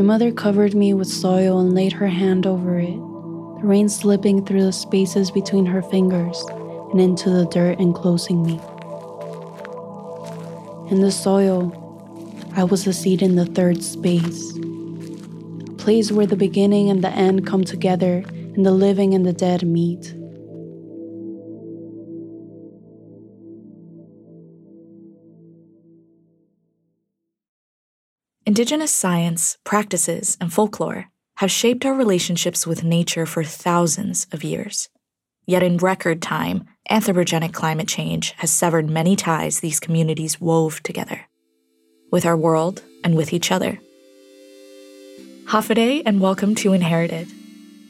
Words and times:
My 0.00 0.06
mother 0.14 0.32
covered 0.32 0.74
me 0.74 0.94
with 0.94 1.08
soil 1.08 1.58
and 1.58 1.74
laid 1.74 1.92
her 1.92 2.06
hand 2.06 2.46
over 2.46 2.78
it, 2.78 2.94
the 2.94 3.66
rain 3.66 3.86
slipping 3.90 4.46
through 4.46 4.62
the 4.62 4.72
spaces 4.72 5.30
between 5.30 5.66
her 5.66 5.82
fingers 5.82 6.42
and 6.90 6.98
into 6.98 7.28
the 7.28 7.44
dirt 7.44 7.78
enclosing 7.78 8.42
me. 8.42 8.58
In 10.90 11.02
the 11.02 11.12
soil, 11.12 11.70
I 12.56 12.64
was 12.64 12.86
a 12.86 12.94
seed 12.94 13.20
in 13.20 13.36
the 13.36 13.44
third 13.44 13.82
space, 13.82 14.56
a 14.56 15.72
place 15.76 16.10
where 16.10 16.24
the 16.24 16.34
beginning 16.34 16.88
and 16.88 17.04
the 17.04 17.10
end 17.10 17.46
come 17.46 17.64
together 17.64 18.24
and 18.54 18.64
the 18.64 18.72
living 18.72 19.12
and 19.12 19.26
the 19.26 19.34
dead 19.34 19.66
meet. 19.66 20.14
Indigenous 28.50 28.92
science, 28.92 29.58
practices, 29.62 30.36
and 30.40 30.52
folklore 30.52 31.08
have 31.36 31.52
shaped 31.52 31.86
our 31.86 31.94
relationships 31.94 32.66
with 32.66 32.82
nature 32.82 33.24
for 33.24 33.44
thousands 33.44 34.26
of 34.32 34.42
years. 34.42 34.88
Yet 35.46 35.62
in 35.62 35.76
record 35.76 36.20
time, 36.20 36.64
anthropogenic 36.90 37.52
climate 37.52 37.86
change 37.86 38.32
has 38.38 38.50
severed 38.50 38.90
many 38.90 39.14
ties 39.14 39.60
these 39.60 39.78
communities 39.78 40.40
wove 40.40 40.82
together 40.82 41.28
with 42.10 42.26
our 42.26 42.36
world 42.36 42.82
and 43.04 43.16
with 43.16 43.32
each 43.32 43.52
other. 43.52 43.78
Hafaday 45.44 46.02
and 46.04 46.20
welcome 46.20 46.56
to 46.56 46.72
Inherited. 46.72 47.28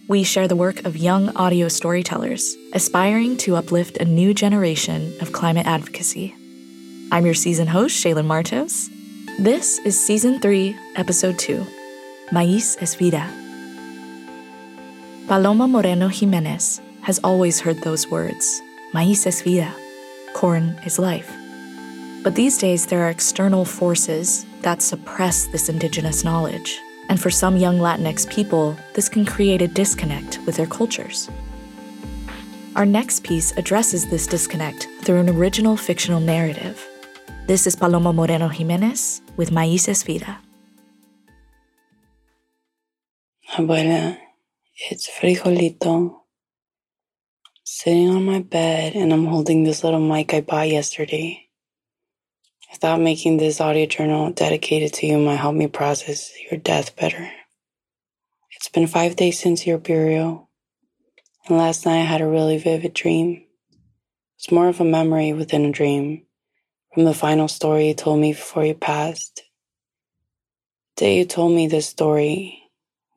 We 0.09 0.25
share 0.25 0.47
the 0.47 0.57
work 0.57 0.85
of 0.85 0.95
young 0.95 1.35
audio 1.37 1.69
storytellers 1.69 2.55
aspiring 2.75 3.39
to 3.39 3.57
uplift 3.57 3.97
a 3.97 4.05
new 4.05 4.35
generation 4.35 5.17
of 5.23 5.33
climate 5.33 5.67
advocacy. 5.67 6.35
I'm 7.11 7.25
your 7.25 7.33
season 7.33 7.69
host, 7.69 8.05
Shaylin 8.05 8.27
Martos. 8.27 8.91
This 9.39 9.79
is 9.87 9.99
Season 9.99 10.39
3, 10.39 10.77
Episode 10.97 11.39
2 11.39 11.67
Maíz 12.31 12.77
es 12.83 12.95
Vida. 12.95 13.27
Paloma 15.29 15.67
Moreno 15.67 16.09
Jimenez 16.09 16.83
has 17.01 17.19
always 17.25 17.59
heard 17.59 17.79
those 17.79 18.11
words 18.11 18.61
Maíz 18.93 19.27
es 19.27 19.41
vida, 19.41 19.75
corn 20.35 20.79
is 20.85 20.99
life. 20.99 21.33
But 22.23 22.35
these 22.35 22.59
days, 22.59 22.85
there 22.85 23.03
are 23.03 23.09
external 23.09 23.65
forces 23.65 24.45
that 24.61 24.83
suppress 24.83 25.47
this 25.47 25.71
indigenous 25.71 26.23
knowledge. 26.23 26.79
And 27.09 27.19
for 27.19 27.31
some 27.31 27.57
young 27.57 27.79
Latinx 27.79 28.29
people, 28.29 28.77
this 28.95 29.09
can 29.09 29.25
create 29.25 29.63
a 29.63 29.69
disconnect 29.69 30.39
with 30.45 30.57
their 30.57 30.67
cultures. 30.67 31.31
Our 32.77 32.85
next 32.85 33.25
piece 33.25 33.57
addresses 33.57 34.07
this 34.11 34.27
disconnect 34.27 34.87
through 35.03 35.21
an 35.21 35.31
original 35.31 35.77
fictional 35.77 36.21
narrative 36.21 36.87
this 37.51 37.67
is 37.67 37.75
Paloma 37.75 38.13
Moreno 38.13 38.47
Jimenez 38.47 39.23
with 39.37 39.51
Maíz 39.51 39.89
es 39.89 40.05
Vida. 40.05 40.39
Abuela, 43.57 44.17
it's 44.89 45.11
Frijolito. 45.11 46.21
Sitting 47.65 48.09
on 48.09 48.25
my 48.25 48.39
bed, 48.39 48.95
and 48.95 49.13
I'm 49.13 49.27
holding 49.27 49.65
this 49.65 49.83
little 49.83 49.99
mic 49.99 50.33
I 50.33 50.43
bought 50.43 50.69
yesterday. 50.69 51.49
I 52.73 52.77
thought 52.77 53.01
making 53.01 53.39
this 53.39 53.61
audio 53.61 53.87
journal 53.87 54.31
dedicated 54.31 54.93
to 54.93 55.09
you 55.09 55.19
might 55.19 55.43
help 55.43 55.57
me 55.57 55.67
process 55.67 56.31
your 56.49 56.61
death 56.61 56.95
better. 56.95 57.33
It's 58.53 58.69
been 58.69 58.87
five 58.87 59.17
days 59.17 59.41
since 59.41 59.67
your 59.67 59.79
burial, 59.79 60.51
and 61.49 61.59
last 61.59 61.85
night 61.85 62.03
I 62.03 62.05
had 62.05 62.21
a 62.21 62.29
really 62.29 62.59
vivid 62.59 62.95
dream. 62.95 63.45
It's 64.39 64.53
more 64.53 64.69
of 64.69 64.81
a 64.81 64.85
memory 64.85 65.33
within 65.33 65.65
a 65.65 65.73
dream 65.73 66.27
from 66.93 67.05
the 67.05 67.15
final 67.15 67.47
story 67.47 67.89
you 67.89 67.95
told 67.95 68.19
me 68.19 68.33
before 68.33 68.65
you 68.65 68.75
passed. 68.75 69.43
The 70.97 71.05
day 71.05 71.19
you 71.19 71.25
told 71.25 71.53
me 71.53 71.69
this 71.69 71.87
story, 71.87 72.63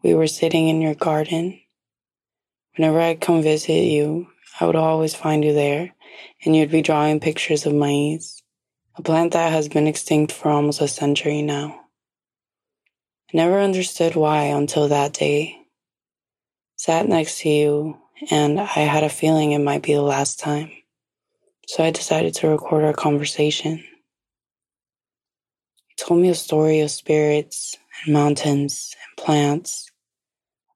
we 0.04 0.14
were 0.14 0.28
sitting 0.28 0.68
in 0.70 0.82
your 0.82 0.94
garden. 0.94 1.60
Whenever 2.76 3.02
I'd 3.02 3.22
come 3.22 3.42
visit 3.42 3.74
you, 3.74 4.28
I 4.60 4.66
would 4.66 4.76
always 4.76 5.16
find 5.16 5.44
you 5.44 5.54
there, 5.54 5.94
and 6.46 6.56
you'd 6.56 6.72
be 6.72 6.82
drawing 6.82 7.20
pictures 7.20 7.66
of 7.66 7.74
maize, 7.74 8.42
a 8.96 9.02
plant 9.02 9.34
that 9.34 9.52
has 9.52 9.68
been 9.70 9.88
extinct 9.88 10.32
for 10.32 10.50
almost 10.50 10.82
a 10.82 10.88
century 10.88 11.42
now. 11.42 11.82
I 13.34 13.38
never 13.38 13.60
understood 13.60 14.16
why 14.16 14.44
until 14.46 14.88
that 14.90 15.14
day. 15.14 15.58
Sat 16.76 17.08
next 17.08 17.40
to 17.40 17.50
you, 17.50 17.98
and 18.30 18.60
I 18.60 18.66
had 18.66 19.04
a 19.04 19.10
feeling 19.10 19.52
it 19.52 19.60
might 19.60 19.82
be 19.82 19.94
the 19.94 20.02
last 20.02 20.40
time 20.40 20.72
so 21.68 21.84
I 21.84 21.92
decided 21.92 22.34
to 22.36 22.50
record 22.50 22.84
our 22.84 22.94
conversation. 22.94 23.84
He 25.88 25.96
told 25.98 26.22
me 26.22 26.30
a 26.30 26.36
story 26.36 26.82
of 26.82 26.92
spirits 26.92 27.78
and 28.04 28.14
mountains 28.14 28.96
and 28.96 29.26
plants, 29.26 29.90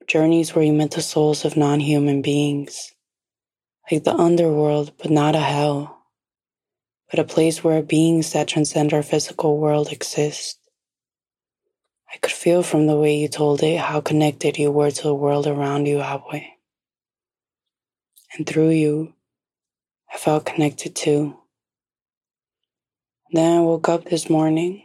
journeys 0.07 0.55
where 0.55 0.63
you 0.63 0.73
met 0.73 0.91
the 0.91 1.01
souls 1.01 1.43
of 1.43 1.57
non 1.57 1.79
human 1.79 2.21
beings, 2.21 2.93
like 3.91 4.03
the 4.03 4.13
underworld, 4.13 4.93
but 4.97 5.11
not 5.11 5.35
a 5.35 5.39
hell, 5.39 5.97
but 7.09 7.19
a 7.19 7.23
place 7.23 7.63
where 7.63 7.81
beings 7.81 8.33
that 8.33 8.47
transcend 8.47 8.93
our 8.93 9.03
physical 9.03 9.57
world 9.57 9.91
exist. 9.91 10.59
I 12.13 12.17
could 12.17 12.31
feel 12.31 12.63
from 12.63 12.87
the 12.87 12.95
way 12.95 13.17
you 13.17 13.27
told 13.27 13.61
it 13.63 13.79
how 13.79 13.99
connected 13.99 14.57
you 14.57 14.71
were 14.71 14.91
to 14.91 15.03
the 15.03 15.13
world 15.13 15.45
around 15.45 15.87
you, 15.87 15.99
Abue. 15.99 16.41
And 18.37 18.47
through 18.47 18.69
you, 18.69 19.13
I 20.13 20.17
felt 20.17 20.45
connected 20.45 20.95
to. 20.97 21.37
Then 23.31 23.57
I 23.57 23.61
woke 23.61 23.89
up 23.89 24.05
this 24.05 24.29
morning, 24.29 24.83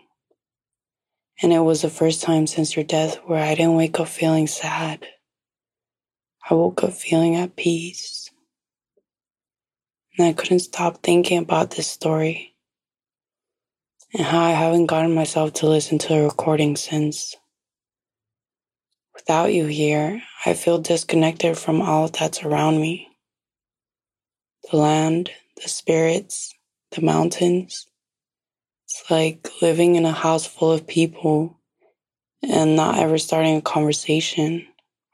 and 1.41 1.53
it 1.53 1.61
was 1.61 1.83
the 1.83 1.91
first 1.91 2.23
time 2.23 2.47
since 2.47 2.75
your 2.75 2.85
death 2.85 3.17
where 3.25 3.43
I 3.43 3.55
didn't 3.55 3.77
wake 3.77 4.01
up 4.01 4.09
feeling 4.09 4.47
sad. 4.47 5.07
I 6.51 6.55
woke 6.55 6.83
up 6.83 6.93
feeling 6.93 7.37
at 7.37 7.57
peace. 7.57 8.31
And 10.19 10.27
I 10.27 10.33
couldn't 10.33 10.59
stop 10.59 11.03
thinking 11.03 11.39
about 11.39 11.71
this 11.71 11.87
story 11.87 12.55
and 14.13 14.23
how 14.23 14.43
I 14.43 14.51
haven't 14.51 14.87
gotten 14.87 15.15
myself 15.15 15.55
to 15.55 15.69
listen 15.69 15.99
to 15.99 16.09
the 16.09 16.23
recording 16.23 16.77
since. 16.77 17.35
Without 19.15 19.55
you 19.55 19.67
here, 19.67 20.23
I 20.45 20.55
feel 20.55 20.79
disconnected 20.79 21.57
from 21.57 21.81
all 21.81 22.09
that's 22.09 22.43
around 22.43 22.81
me 22.81 23.09
the 24.73 24.79
land, 24.79 25.31
the 25.63 25.69
spirits, 25.69 26.55
the 26.93 27.03
mountains. 27.03 27.87
It's 28.87 29.05
like 29.11 29.51
living 29.61 29.97
in 29.97 30.07
a 30.07 30.13
house 30.13 30.47
full 30.47 30.73
of 30.73 30.87
people 30.87 31.61
and 32.43 32.75
not 32.75 32.99
ever 32.99 33.19
starting 33.19 33.57
a 33.57 33.63
conversation 33.63 34.67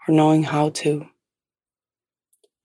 or 0.06 0.14
knowing 0.14 0.44
how 0.44 0.70
to. 0.70 1.08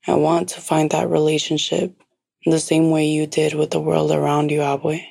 I 0.05 0.13
want 0.13 0.49
to 0.49 0.61
find 0.61 0.91
that 0.91 1.09
relationship 1.09 1.95
in 2.43 2.51
the 2.51 2.59
same 2.59 2.91
way 2.91 3.07
you 3.07 3.25
did 3.25 3.55
with 3.55 3.71
the 3.71 3.79
world 3.79 4.11
around 4.11 4.51
you, 4.51 4.61
Abue. 4.61 5.01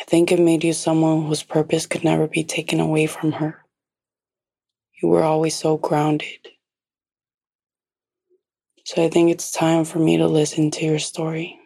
I 0.00 0.04
think 0.08 0.32
it 0.32 0.40
made 0.40 0.64
you 0.64 0.72
someone 0.72 1.26
whose 1.26 1.44
purpose 1.44 1.86
could 1.86 2.02
never 2.02 2.26
be 2.26 2.42
taken 2.42 2.80
away 2.80 3.06
from 3.06 3.30
her. 3.32 3.64
You 5.00 5.08
were 5.08 5.22
always 5.22 5.54
so 5.54 5.76
grounded. 5.76 6.48
So 8.88 9.04
I 9.04 9.10
think 9.10 9.30
it's 9.30 9.52
time 9.52 9.84
for 9.84 9.98
me 9.98 10.16
to 10.16 10.26
listen 10.26 10.70
to 10.70 10.84
your 10.86 10.98
story. 10.98 11.60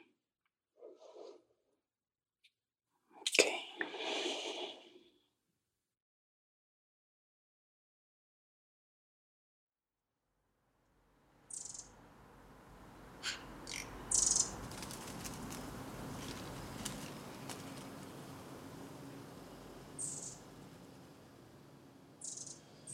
Okay. 3.38 3.55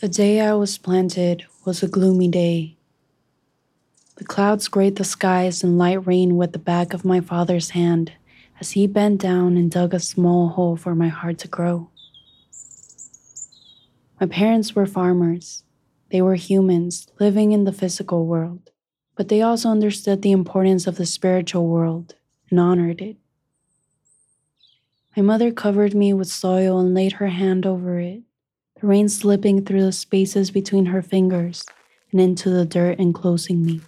The 0.00 0.08
day 0.10 0.42
I 0.42 0.52
was 0.52 0.76
planted 0.76 1.46
was 1.64 1.82
a 1.82 1.88
gloomy 1.88 2.28
day. 2.28 2.77
Clouds 4.28 4.68
grayed 4.68 4.96
the 4.96 5.04
skies 5.04 5.64
and 5.64 5.78
light 5.78 6.06
rain 6.06 6.36
with 6.36 6.52
the 6.52 6.58
back 6.58 6.92
of 6.92 7.04
my 7.04 7.18
father's 7.18 7.70
hand 7.70 8.12
as 8.60 8.72
he 8.72 8.86
bent 8.86 9.20
down 9.20 9.56
and 9.56 9.70
dug 9.70 9.94
a 9.94 9.98
small 9.98 10.48
hole 10.48 10.76
for 10.76 10.94
my 10.94 11.08
heart 11.08 11.38
to 11.38 11.48
grow. 11.48 11.88
My 14.20 14.26
parents 14.26 14.74
were 14.74 14.86
farmers. 14.86 15.64
They 16.10 16.20
were 16.20 16.34
humans 16.34 17.08
living 17.18 17.52
in 17.52 17.64
the 17.64 17.72
physical 17.72 18.26
world, 18.26 18.70
but 19.16 19.28
they 19.28 19.40
also 19.40 19.70
understood 19.70 20.20
the 20.20 20.32
importance 20.32 20.86
of 20.86 20.96
the 20.96 21.06
spiritual 21.06 21.66
world 21.66 22.14
and 22.50 22.60
honored 22.60 23.00
it. 23.00 23.16
My 25.16 25.22
mother 25.22 25.50
covered 25.50 25.94
me 25.94 26.12
with 26.12 26.28
soil 26.28 26.78
and 26.78 26.94
laid 26.94 27.12
her 27.12 27.28
hand 27.28 27.64
over 27.64 27.98
it, 27.98 28.22
the 28.80 28.86
rain 28.86 29.08
slipping 29.08 29.64
through 29.64 29.84
the 29.84 29.92
spaces 29.92 30.50
between 30.50 30.86
her 30.86 31.02
fingers 31.02 31.64
and 32.12 32.20
into 32.20 32.50
the 32.50 32.66
dirt 32.66 32.98
enclosing 32.98 33.64
me. 33.64 33.80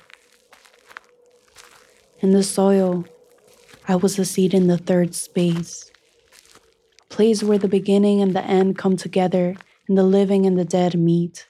In 2.22 2.32
the 2.32 2.42
soil, 2.42 3.06
I 3.88 3.96
was 3.96 4.18
a 4.18 4.26
seed 4.26 4.52
in 4.52 4.66
the 4.66 4.76
third 4.76 5.14
space, 5.14 5.90
a 7.02 7.14
place 7.14 7.42
where 7.42 7.56
the 7.56 7.66
beginning 7.66 8.20
and 8.20 8.36
the 8.36 8.44
end 8.44 8.76
come 8.76 8.98
together 8.98 9.56
and 9.88 9.96
the 9.96 10.02
living 10.02 10.44
and 10.44 10.58
the 10.58 10.66
dead 10.66 10.98
meet. 10.98 11.48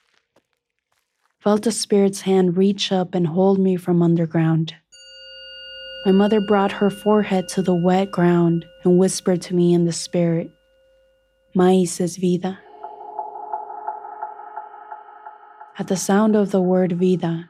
Felt 1.40 1.62
the 1.62 1.72
spirit's 1.72 2.20
hand 2.20 2.56
reach 2.56 2.92
up 2.92 3.16
and 3.16 3.26
hold 3.26 3.58
me 3.58 3.74
from 3.74 4.00
underground. 4.00 4.76
My 6.06 6.12
mother 6.12 6.40
brought 6.40 6.70
her 6.70 6.88
forehead 6.88 7.48
to 7.48 7.62
the 7.62 7.74
wet 7.74 8.12
ground 8.12 8.64
and 8.84 8.96
whispered 8.96 9.42
to 9.42 9.56
me 9.56 9.74
in 9.74 9.86
the 9.86 9.92
spirit, 9.92 10.52
Maíz 11.56 12.00
es 12.00 12.16
vida. 12.16 12.60
At 15.80 15.88
the 15.88 15.96
sound 15.96 16.36
of 16.36 16.52
the 16.52 16.62
word 16.62 16.92
vida, 16.92 17.48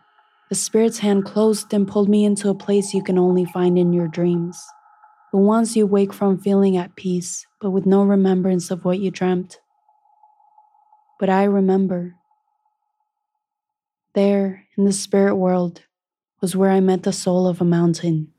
the 0.51 0.57
spirit's 0.57 0.99
hand 0.99 1.25
closed 1.25 1.73
and 1.73 1.87
pulled 1.87 2.09
me 2.09 2.25
into 2.25 2.49
a 2.49 2.55
place 2.55 2.93
you 2.93 3.05
can 3.05 3.17
only 3.17 3.45
find 3.45 3.79
in 3.79 3.93
your 3.93 4.09
dreams. 4.09 4.61
The 5.31 5.39
ones 5.39 5.77
you 5.77 5.87
wake 5.87 6.13
from 6.13 6.39
feeling 6.39 6.77
at 6.77 6.97
peace, 6.97 7.47
but 7.61 7.71
with 7.71 7.87
no 7.87 8.03
remembrance 8.03 8.73
of 8.73 8.85
what 8.85 8.99
you 8.99 9.13
dreamt. 9.13 9.61
But 11.21 11.31
I 11.31 11.45
remember. 11.45 12.17
There, 14.15 14.67
in 14.77 14.87
the 14.87 14.93
spirit 14.93 15.37
world, 15.37 15.83
was 16.41 16.57
where 16.57 16.73
I 16.73 16.81
met 16.81 17.05
the 17.05 17.13
soul 17.13 17.47
of 17.47 17.61
a 17.61 17.65
mountain. 17.65 18.33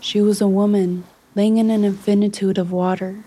She 0.00 0.22
was 0.22 0.40
a 0.40 0.48
woman 0.48 1.04
laying 1.38 1.58
in 1.58 1.70
an 1.70 1.84
infinitude 1.84 2.58
of 2.58 2.72
water. 2.72 3.22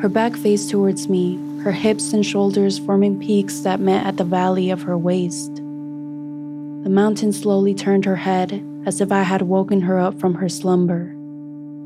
Her 0.00 0.08
back 0.08 0.34
faced 0.34 0.70
towards 0.70 1.06
me, 1.06 1.38
her 1.62 1.72
hips 1.72 2.14
and 2.14 2.24
shoulders 2.24 2.78
forming 2.78 3.20
peaks 3.20 3.60
that 3.60 3.78
met 3.78 4.06
at 4.06 4.16
the 4.16 4.24
valley 4.24 4.70
of 4.70 4.84
her 4.84 4.96
waist. 4.96 5.56
The 5.56 6.88
mountain 6.88 7.34
slowly 7.34 7.74
turned 7.74 8.06
her 8.06 8.16
head 8.16 8.64
as 8.86 9.02
if 9.02 9.12
I 9.12 9.20
had 9.20 9.42
woken 9.42 9.82
her 9.82 9.98
up 9.98 10.18
from 10.18 10.32
her 10.32 10.48
slumber. 10.48 11.14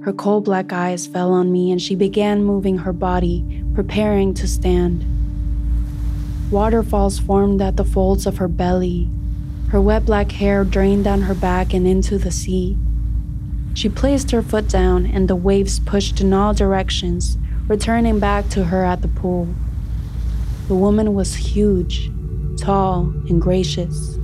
Her 0.05 0.13
coal 0.13 0.41
black 0.41 0.73
eyes 0.73 1.09
fell 1.09 1.33
on 1.33 1.51
me 1.51 1.73
and 1.73 1.83
she 1.83 1.97
began 1.97 2.45
moving 2.45 2.79
her 2.79 2.93
body, 2.93 3.65
preparing 3.75 4.35
to 4.35 4.47
stand. 4.47 5.05
Waterfalls 6.53 7.19
formed 7.19 7.61
at 7.61 7.77
the 7.77 7.85
folds 7.85 8.25
of 8.25 8.37
her 8.37 8.47
belly, 8.47 9.11
her 9.71 9.81
wet 9.81 10.07
black 10.07 10.31
hair 10.31 10.63
drained 10.63 11.03
down 11.03 11.23
her 11.23 11.35
back 11.35 11.75
and 11.75 11.89
into 11.89 12.19
the 12.19 12.31
sea. 12.31 12.79
She 13.75 13.89
placed 13.89 14.31
her 14.31 14.43
foot 14.43 14.69
down, 14.69 15.07
and 15.07 15.29
the 15.29 15.37
waves 15.37 15.81
pushed 15.81 16.21
in 16.21 16.33
all 16.33 16.55
directions, 16.55 17.39
returning 17.69 18.19
back 18.19 18.49
to 18.51 18.65
her 18.65 18.85
at 18.85 19.03
the 19.03 19.09
pool. 19.09 19.49
The 20.69 20.75
woman 20.75 21.15
was 21.15 21.35
huge, 21.35 22.11
tall, 22.59 23.13
and 23.29 23.41
gracious. 23.41 24.19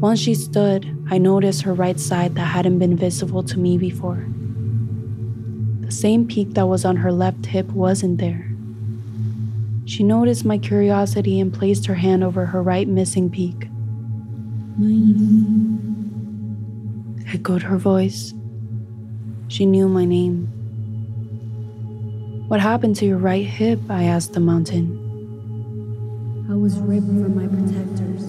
Once 0.00 0.20
she 0.20 0.34
stood, 0.34 0.96
I 1.10 1.18
noticed 1.18 1.62
her 1.62 1.74
right 1.74 1.98
side 1.98 2.36
that 2.36 2.42
hadn't 2.42 2.78
been 2.78 2.96
visible 2.96 3.42
to 3.42 3.58
me 3.58 3.76
before. 3.76 4.24
The 5.80 5.90
same 5.90 6.26
peak 6.26 6.54
that 6.54 6.68
was 6.68 6.84
on 6.84 6.96
her 6.96 7.10
left 7.10 7.46
hip 7.46 7.66
wasn't 7.72 8.18
there. 8.18 8.48
She 9.86 10.04
noticed 10.04 10.44
my 10.44 10.58
curiosity 10.58 11.40
and 11.40 11.52
placed 11.52 11.86
her 11.86 11.94
hand 11.94 12.22
over 12.22 12.46
her 12.46 12.62
right 12.62 12.86
missing 12.86 13.30
peak. 13.30 13.68
Echoed 17.30 17.62
her 17.62 17.76
voice. 17.76 18.32
She 19.48 19.66
knew 19.66 19.86
my 19.86 20.06
name. 20.06 20.46
What 22.48 22.60
happened 22.60 22.96
to 22.96 23.04
your 23.04 23.18
right 23.18 23.44
hip? 23.44 23.78
I 23.90 24.04
asked 24.04 24.32
the 24.32 24.40
mountain. 24.40 25.04
I 26.50 26.54
was 26.54 26.78
ripped 26.78 27.06
from 27.06 27.36
my 27.36 27.46
protectors. 27.46 28.24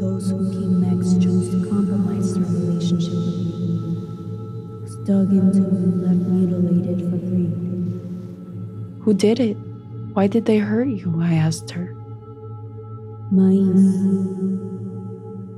Those 0.00 0.30
who 0.30 0.50
came 0.50 0.80
next 0.80 1.22
chose 1.22 1.48
to 1.50 1.70
compromise 1.70 2.34
their 2.34 2.42
relationship 2.42 3.14
with 3.14 3.36
me. 3.38 3.62
I 4.74 4.82
was 4.82 4.96
dug 5.06 5.30
into 5.30 5.62
and 5.62 6.02
left 6.02 6.28
mutilated 6.28 7.08
for 7.08 7.18
greed. 7.18 7.54
Who 9.02 9.14
did 9.14 9.38
it? 9.38 9.56
Why 10.14 10.26
did 10.26 10.46
they 10.46 10.58
hurt 10.58 10.88
you? 10.88 11.20
I 11.22 11.34
asked 11.34 11.70
her. 11.70 11.94
Maíz. 13.32 14.75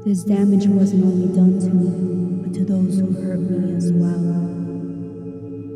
This 0.04 0.22
damage 0.22 0.68
wasn't 0.68 1.04
only 1.04 1.26
done 1.34 1.58
to 1.58 1.70
me, 1.70 2.42
but 2.42 2.54
to 2.54 2.64
those 2.64 3.00
who 3.00 3.12
hurt 3.20 3.40
me 3.40 3.74
as 3.74 3.90
well. 3.92 4.14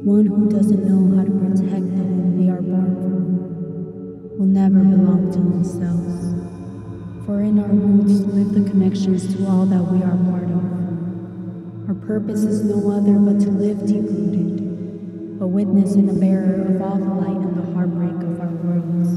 One 0.07 0.27
who 0.27 0.49
doesn't 0.49 0.85
know 0.87 1.17
how 1.17 1.25
to 1.25 1.31
protect 1.31 1.91
the 1.91 2.03
home 2.03 2.39
they 2.39 2.49
are 2.49 2.63
born 2.63 2.95
from 3.03 4.39
will 4.39 4.47
never 4.47 4.79
belong 4.79 5.33
to 5.33 5.39
themselves. 5.39 7.27
For 7.27 7.43
in 7.43 7.59
our 7.59 7.67
roots 7.67 8.21
live 8.33 8.55
the 8.55 8.71
connections 8.71 9.35
to 9.35 9.47
all 9.49 9.67
that 9.67 9.83
we 9.91 10.03
are 10.05 10.17
part 10.31 10.45
of. 10.45 11.89
Our 11.89 11.95
purpose 12.07 12.45
is 12.45 12.63
no 12.65 12.91
other 12.93 13.19
but 13.19 13.41
to 13.41 13.51
live 13.51 13.85
deep 13.87 14.05
rooted, 14.05 15.43
a 15.43 15.47
witness 15.47 15.95
and 15.95 16.09
a 16.09 16.15
bearer 16.15 16.63
of 16.63 16.81
all 16.81 16.97
the 16.97 17.13
light 17.13 17.43
and 17.43 17.57
the 17.59 17.73
heartbreak 17.75 18.23
of 18.23 18.41
our 18.41 18.47
worlds. 18.47 19.11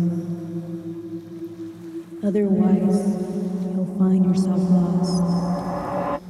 Otherwise, 2.25 3.34
find 3.97 4.25
yourself 4.25 4.59
lost. 4.59 6.21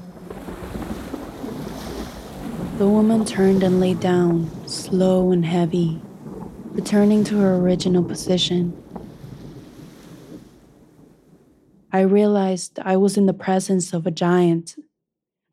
The 2.78 2.88
woman 2.88 3.26
turned 3.26 3.64
and 3.64 3.80
lay 3.80 3.94
down, 3.94 4.52
slow 4.68 5.32
and 5.32 5.46
heavy, 5.46 6.02
returning 6.74 7.24
to 7.26 7.38
her 7.38 7.56
original 7.56 8.04
position. 8.04 8.76
I 11.92 12.02
realized 12.02 12.78
I 12.80 12.98
was 12.98 13.18
in 13.18 13.26
the 13.26 13.34
presence 13.34 13.94
of 13.94 14.06
a 14.06 14.12
giant, 14.12 14.76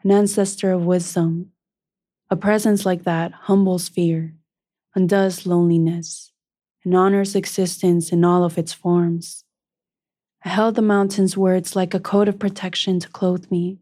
an 0.03 0.11
ancestor 0.11 0.73
of 0.73 0.85
wisdom. 0.85 1.53
A 2.29 2.37
presence 2.37 2.85
like 2.85 3.05
that 3.05 3.33
humbles 3.33 3.89
fear, 3.89 4.35
undoes 4.95 5.47
loneliness, 5.47 6.33
and 6.85 6.97
honors 6.97 7.37
existence 7.37 8.11
in 8.11 8.25
all 8.25 8.45
of 8.45 8.59
its 8.59 8.73
forms. 8.73 9.45
I 10.45 10.49
held 10.49 10.75
the 10.75 10.83
mountain's 10.83 11.37
words 11.37 11.77
like 11.77 11.95
a 11.95 12.01
coat 12.01 12.27
of 12.27 12.41
protection 12.41 12.99
to 12.99 13.09
clothe 13.09 13.49
me, 13.49 13.79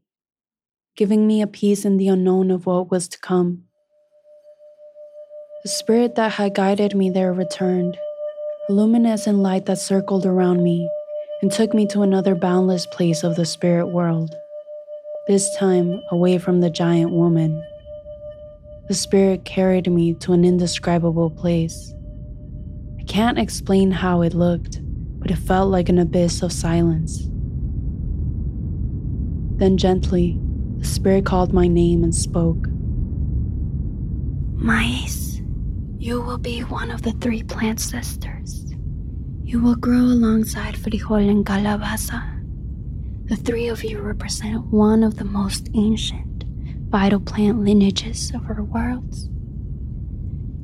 giving 0.95 1.27
me 1.27 1.41
a 1.41 1.47
peace 1.47 1.87
in 1.87 1.97
the 1.97 2.09
unknown 2.09 2.51
of 2.51 2.67
what 2.67 2.91
was 2.91 3.09
to 3.09 3.19
come. 3.19 3.65
The 5.63 5.71
spirit 5.71 6.17
that 6.17 6.33
had 6.33 6.55
guided 6.55 6.95
me 6.95 7.09
there 7.09 7.33
returned, 7.33 7.97
a 8.69 8.75
luminescent 8.75 9.39
light 9.39 9.65
that 9.67 9.79
circled 9.79 10.27
around 10.27 10.63
me 10.63 10.87
and 11.41 11.51
took 11.51 11.73
me 11.73 11.87
to 11.87 12.03
another 12.03 12.35
boundless 12.35 12.87
place 12.93 13.23
of 13.23 13.37
the 13.37 13.47
spirit 13.47 13.87
world, 13.87 14.35
this 15.29 15.57
time 15.57 16.03
away 16.11 16.37
from 16.37 16.61
the 16.61 16.69
giant 16.69 17.11
woman. 17.11 17.65
The 18.89 18.95
spirit 18.95 19.47
carried 19.47 19.91
me 19.91 20.13
to 20.17 20.35
an 20.35 20.45
indescribable 20.45 21.31
place. 21.31 21.95
I 22.99 23.05
can't 23.05 23.39
explain 23.39 23.91
how 23.91 24.21
it 24.21 24.35
looked 24.35 24.79
but 25.21 25.31
it 25.31 25.37
felt 25.37 25.71
like 25.71 25.89
an 25.89 25.99
abyss 25.99 26.43
of 26.43 26.53
silence. 26.53 27.29
Then 29.59 29.77
gently, 29.77 30.41
the 30.79 30.87
spirit 30.87 31.27
called 31.27 31.53
my 31.53 31.69
name 31.69 32.03
and 32.03 32.15
spoke. 32.15 32.67
Maíz, 34.57 35.47
you 36.01 36.21
will 36.23 36.39
be 36.39 36.61
one 36.61 36.91
of 36.91 37.03
the 37.03 37.13
three 37.13 37.43
plant 37.43 37.81
sisters. 37.81 38.65
You 39.45 39.61
will 39.61 39.75
grow 39.75 40.01
alongside 40.01 40.77
Frijol 40.77 41.29
and 41.29 41.45
Calabaza. 41.45 42.23
The 43.29 43.37
three 43.37 43.69
of 43.69 43.85
you 43.85 44.01
represent 44.01 44.67
one 44.67 45.03
of 45.03 45.17
the 45.17 45.25
most 45.25 45.69
ancient, 45.75 46.45
vital 46.89 47.21
plant 47.21 47.63
lineages 47.63 48.33
of 48.35 48.47
our 48.49 48.63
worlds. 48.63 49.29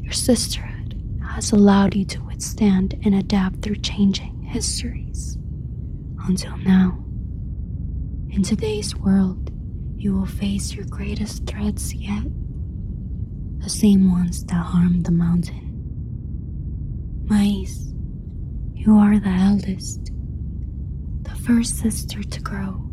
Your 0.02 0.12
sisterhood 0.12 1.02
has 1.22 1.52
allowed 1.52 1.94
you 1.94 2.04
to 2.06 2.22
withstand 2.24 2.98
and 3.04 3.14
adapt 3.14 3.60
through 3.60 3.76
changing 3.76 4.35
histories 4.56 5.36
until 6.28 6.56
now. 6.56 6.98
In 8.30 8.42
today's 8.42 8.96
world, 8.96 9.50
you 9.96 10.14
will 10.14 10.24
face 10.24 10.72
your 10.72 10.86
greatest 10.86 11.44
threats 11.46 11.92
yet 11.92 12.24
the 13.58 13.68
same 13.68 14.10
ones 14.10 14.46
that 14.46 14.54
harmed 14.54 15.04
the 15.04 15.12
mountain. 15.12 15.74
Maíz, 17.26 17.92
you 18.72 18.96
are 18.96 19.18
the 19.18 19.28
eldest, 19.28 20.10
the 21.24 21.36
first 21.44 21.76
sister 21.76 22.22
to 22.22 22.40
grow. 22.40 22.90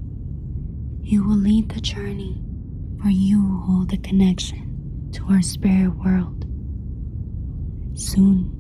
You 1.02 1.24
will 1.24 1.38
lead 1.38 1.70
the 1.70 1.80
journey, 1.80 2.44
for 3.02 3.08
you 3.08 3.62
hold 3.66 3.90
the 3.90 4.00
connection 4.00 5.10
to 5.14 5.24
our 5.30 5.42
spirit 5.42 5.96
world. 5.96 6.44
Soon, 7.98 8.52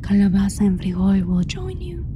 Calabaza 0.00 0.62
and 0.62 0.80
Frijol 0.80 1.24
will 1.24 1.44
join 1.44 1.80
you. 1.80 2.11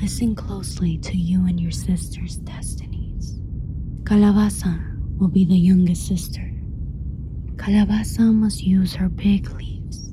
Listen 0.00 0.34
closely 0.34 0.96
to 0.98 1.16
you 1.16 1.46
and 1.46 1.60
your 1.60 1.72
sister's 1.72 2.36
destinies. 2.36 3.40
Calabaza 4.04 5.18
will 5.18 5.28
be 5.28 5.44
the 5.44 5.58
youngest 5.58 6.06
sister. 6.06 6.52
Calabaza 7.56 8.32
must 8.32 8.62
use 8.62 8.94
her 8.94 9.08
big 9.08 9.50
leaves 9.50 10.12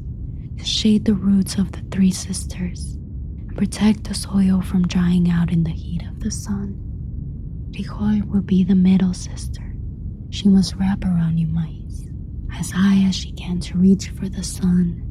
to 0.57 0.65
shade 0.65 1.05
the 1.05 1.13
roots 1.13 1.57
of 1.59 1.71
the 1.71 1.81
three 1.91 2.09
sisters, 2.09 2.95
and 2.95 3.55
protect 3.55 4.05
the 4.05 4.15
soil 4.15 4.59
from 4.61 4.87
drying 4.87 5.29
out 5.29 5.51
in 5.51 5.63
the 5.63 5.69
heat 5.69 6.01
of 6.07 6.19
the 6.19 6.31
sun. 6.31 6.81
Frijol 7.71 8.25
will 8.27 8.41
be 8.41 8.63
the 8.63 8.73
middle 8.73 9.13
sister. 9.13 9.75
She 10.31 10.49
must 10.49 10.75
wrap 10.75 11.05
around 11.05 11.37
you, 11.37 11.47
Maíz, 11.47 12.09
as 12.59 12.71
high 12.71 13.07
as 13.07 13.15
she 13.15 13.31
can 13.33 13.59
to 13.59 13.77
reach 13.77 14.09
for 14.09 14.27
the 14.29 14.43
sun 14.43 15.01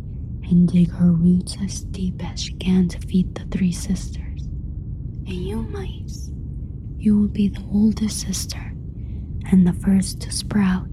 and 0.44 0.68
dig 0.68 0.90
her 0.90 1.12
roots 1.12 1.56
as 1.62 1.82
deep 1.84 2.22
as 2.28 2.42
she 2.42 2.54
can 2.54 2.88
to 2.88 2.98
feed 3.06 3.34
the 3.36 3.44
three 3.56 3.72
sisters. 3.72 4.23
And 5.26 5.34
you, 5.34 5.56
Maíz, 5.70 6.30
you 6.98 7.18
will 7.18 7.28
be 7.28 7.48
the 7.48 7.64
oldest 7.72 8.20
sister 8.20 8.72
and 9.50 9.66
the 9.66 9.72
first 9.72 10.20
to 10.20 10.30
sprout. 10.32 10.88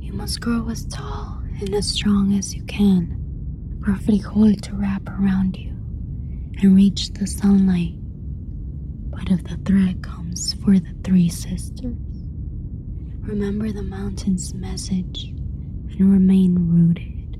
You 0.00 0.12
must 0.12 0.40
grow 0.40 0.68
as 0.68 0.84
tall 0.86 1.42
and 1.60 1.74
as 1.74 1.88
strong 1.88 2.34
as 2.34 2.54
you 2.54 2.62
can 2.64 3.18
for 3.84 3.92
frijol 3.92 4.60
to 4.60 4.74
wrap 4.74 5.08
around 5.08 5.56
you 5.56 5.70
and 6.60 6.76
reach 6.76 7.12
the 7.14 7.26
sunlight. 7.26 7.94
But 9.10 9.30
if 9.30 9.44
the 9.44 9.56
thread 9.64 10.02
comes 10.02 10.52
for 10.54 10.78
the 10.78 10.94
three 11.02 11.28
sisters, 11.28 11.96
remember 13.20 13.72
the 13.72 13.82
mountain's 13.82 14.52
message 14.54 15.24
and 15.24 16.12
remain 16.12 16.54
rooted. 16.68 17.38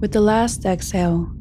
With 0.00 0.12
the 0.12 0.20
last 0.20 0.64
exhale, 0.64 1.32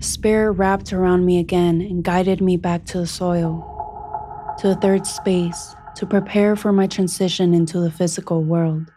spirit 0.00 0.52
wrapped 0.52 0.92
around 0.92 1.24
me 1.24 1.38
again 1.38 1.80
and 1.80 2.04
guided 2.04 2.40
me 2.40 2.56
back 2.56 2.84
to 2.86 2.98
the 2.98 3.06
soil, 3.06 4.54
to 4.58 4.68
the 4.68 4.76
third 4.76 5.06
space, 5.06 5.74
to 5.96 6.06
prepare 6.06 6.54
for 6.54 6.72
my 6.72 6.86
transition 6.86 7.52
into 7.52 7.80
the 7.80 7.90
physical 7.90 8.42
world. 8.42 8.92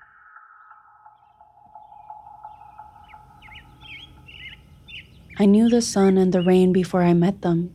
I 5.40 5.46
knew 5.46 5.70
the 5.70 5.82
sun 5.82 6.18
and 6.18 6.32
the 6.32 6.42
rain 6.42 6.72
before 6.72 7.02
I 7.02 7.14
met 7.14 7.42
them. 7.42 7.74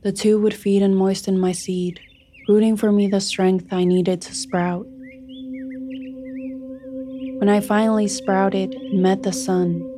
The 0.00 0.12
two 0.12 0.40
would 0.40 0.54
feed 0.54 0.82
and 0.82 0.96
moisten 0.96 1.38
my 1.38 1.52
seed, 1.52 2.00
rooting 2.48 2.76
for 2.76 2.90
me 2.90 3.08
the 3.08 3.20
strength 3.20 3.72
I 3.72 3.84
needed 3.84 4.22
to 4.22 4.34
sprout. 4.34 4.86
When 7.38 7.50
I 7.50 7.60
finally 7.60 8.08
sprouted 8.08 8.74
and 8.74 9.02
met 9.02 9.22
the 9.22 9.32
sun, 9.32 9.95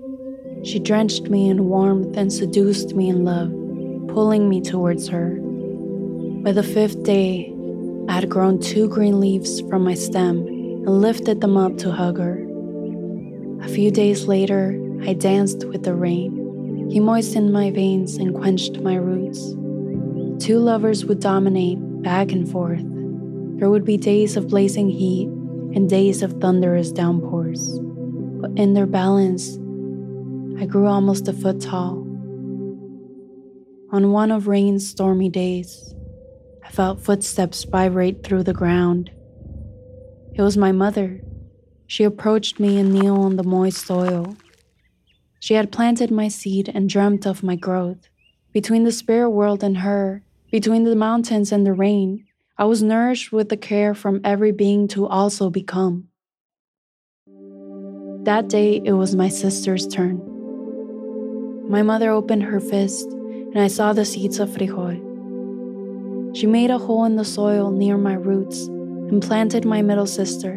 she 0.65 0.79
drenched 0.79 1.31
me 1.31 1.49
in 1.49 1.69
warmth 1.69 2.17
and 2.17 2.33
seduced 2.33 2.95
me 2.95 3.09
in 3.09 3.25
love, 3.25 3.50
pulling 4.09 4.49
me 4.49 4.61
towards 4.61 5.09
her. 5.09 5.38
By 6.43 6.53
the 6.53 6.62
fifth 6.62 7.03
day, 7.03 7.55
I 8.09 8.12
had 8.12 8.31
grown 8.31 8.59
two 8.59 8.88
green 8.88 9.21
leaves 9.21 9.61
from 9.62 9.85
my 9.85 9.95
stem 9.95 10.47
and 10.47 11.00
lifted 11.00 11.41
them 11.41 11.57
up 11.57 11.77
to 11.79 11.93
hug 11.93 12.19
her. 12.19 12.45
A 13.62 13.69
few 13.69 13.91
days 13.91 14.27
later, 14.27 14.81
I 15.03 15.12
danced 15.12 15.65
with 15.65 15.83
the 15.83 15.95
rain. 15.95 16.88
He 16.91 17.00
moistened 17.00 17.53
my 17.53 17.71
veins 17.71 18.17
and 18.17 18.35
quenched 18.35 18.81
my 18.81 18.95
roots. 18.95 19.55
Two 20.43 20.59
lovers 20.59 21.05
would 21.05 21.21
dominate 21.21 21.79
back 22.03 22.33
and 22.33 22.50
forth. 22.50 22.83
There 23.59 23.69
would 23.69 23.85
be 23.85 23.97
days 23.97 24.37
of 24.37 24.49
blazing 24.49 24.88
heat 24.88 25.29
and 25.75 25.91
days 25.91 26.23
of 26.23 26.41
thunderous 26.41 26.93
downpours. 26.93 27.79
But 28.41 28.53
in 28.57 28.73
their 28.73 28.87
balance, 28.87 29.59
I 30.61 30.67
grew 30.67 30.87
almost 30.87 31.29
a 31.29 31.33
foot 31.33 31.61
tall. 31.61 32.05
On 33.93 34.11
one 34.11 34.33
of 34.33 34.49
rain's 34.49 34.88
stormy 34.88 35.29
days, 35.29 35.95
I 36.65 36.71
felt 36.71 37.00
footsteps 37.00 37.62
vibrate 37.62 38.25
through 38.25 38.43
the 38.43 38.53
ground. 38.53 39.12
It 40.35 40.43
was 40.43 40.57
my 40.57 40.73
mother. 40.73 41.21
She 41.87 42.03
approached 42.03 42.59
me 42.59 42.77
and 42.77 42.93
kneeled 42.93 43.21
on 43.21 43.37
the 43.37 43.45
moist 43.45 43.87
soil. 43.87 44.37
She 45.38 45.55
had 45.55 45.71
planted 45.71 46.11
my 46.11 46.27
seed 46.27 46.69
and 46.75 46.88
dreamt 46.88 47.25
of 47.25 47.45
my 47.45 47.55
growth. 47.55 48.09
Between 48.53 48.83
the 48.83 48.91
spirit 48.91 49.31
world 49.31 49.62
and 49.62 49.79
her, 49.79 50.25
between 50.50 50.83
the 50.83 50.97
mountains 50.97 51.53
and 51.53 51.65
the 51.65 51.73
rain, 51.73 52.27
I 52.59 52.65
was 52.65 52.83
nourished 52.83 53.31
with 53.31 53.49
the 53.49 53.57
care 53.57 53.95
from 53.95 54.21
every 54.25 54.50
being 54.50 54.88
to 54.88 55.07
also 55.07 55.50
become. 55.50 56.09
That 58.25 58.49
day, 58.49 58.83
it 58.85 58.95
was 58.95 59.15
my 59.15 59.29
sister's 59.29 59.87
turn. 59.87 60.27
My 61.68 61.82
mother 61.82 62.10
opened 62.10 62.44
her 62.44 62.60
fist, 62.60 63.10
and 63.10 63.58
I 63.58 63.68
saw 63.68 63.92
the 63.92 64.06
seeds 64.06 64.38
of 64.38 64.48
frijol. 64.48 64.96
She 66.34 66.46
made 66.46 66.70
a 66.70 66.78
hole 66.78 67.04
in 67.04 67.16
the 67.16 67.26
soil 67.26 67.70
near 67.70 67.98
my 67.98 68.14
roots 68.14 68.66
and 68.66 69.22
planted 69.22 69.66
my 69.66 69.82
middle 69.82 70.06
sister. 70.06 70.52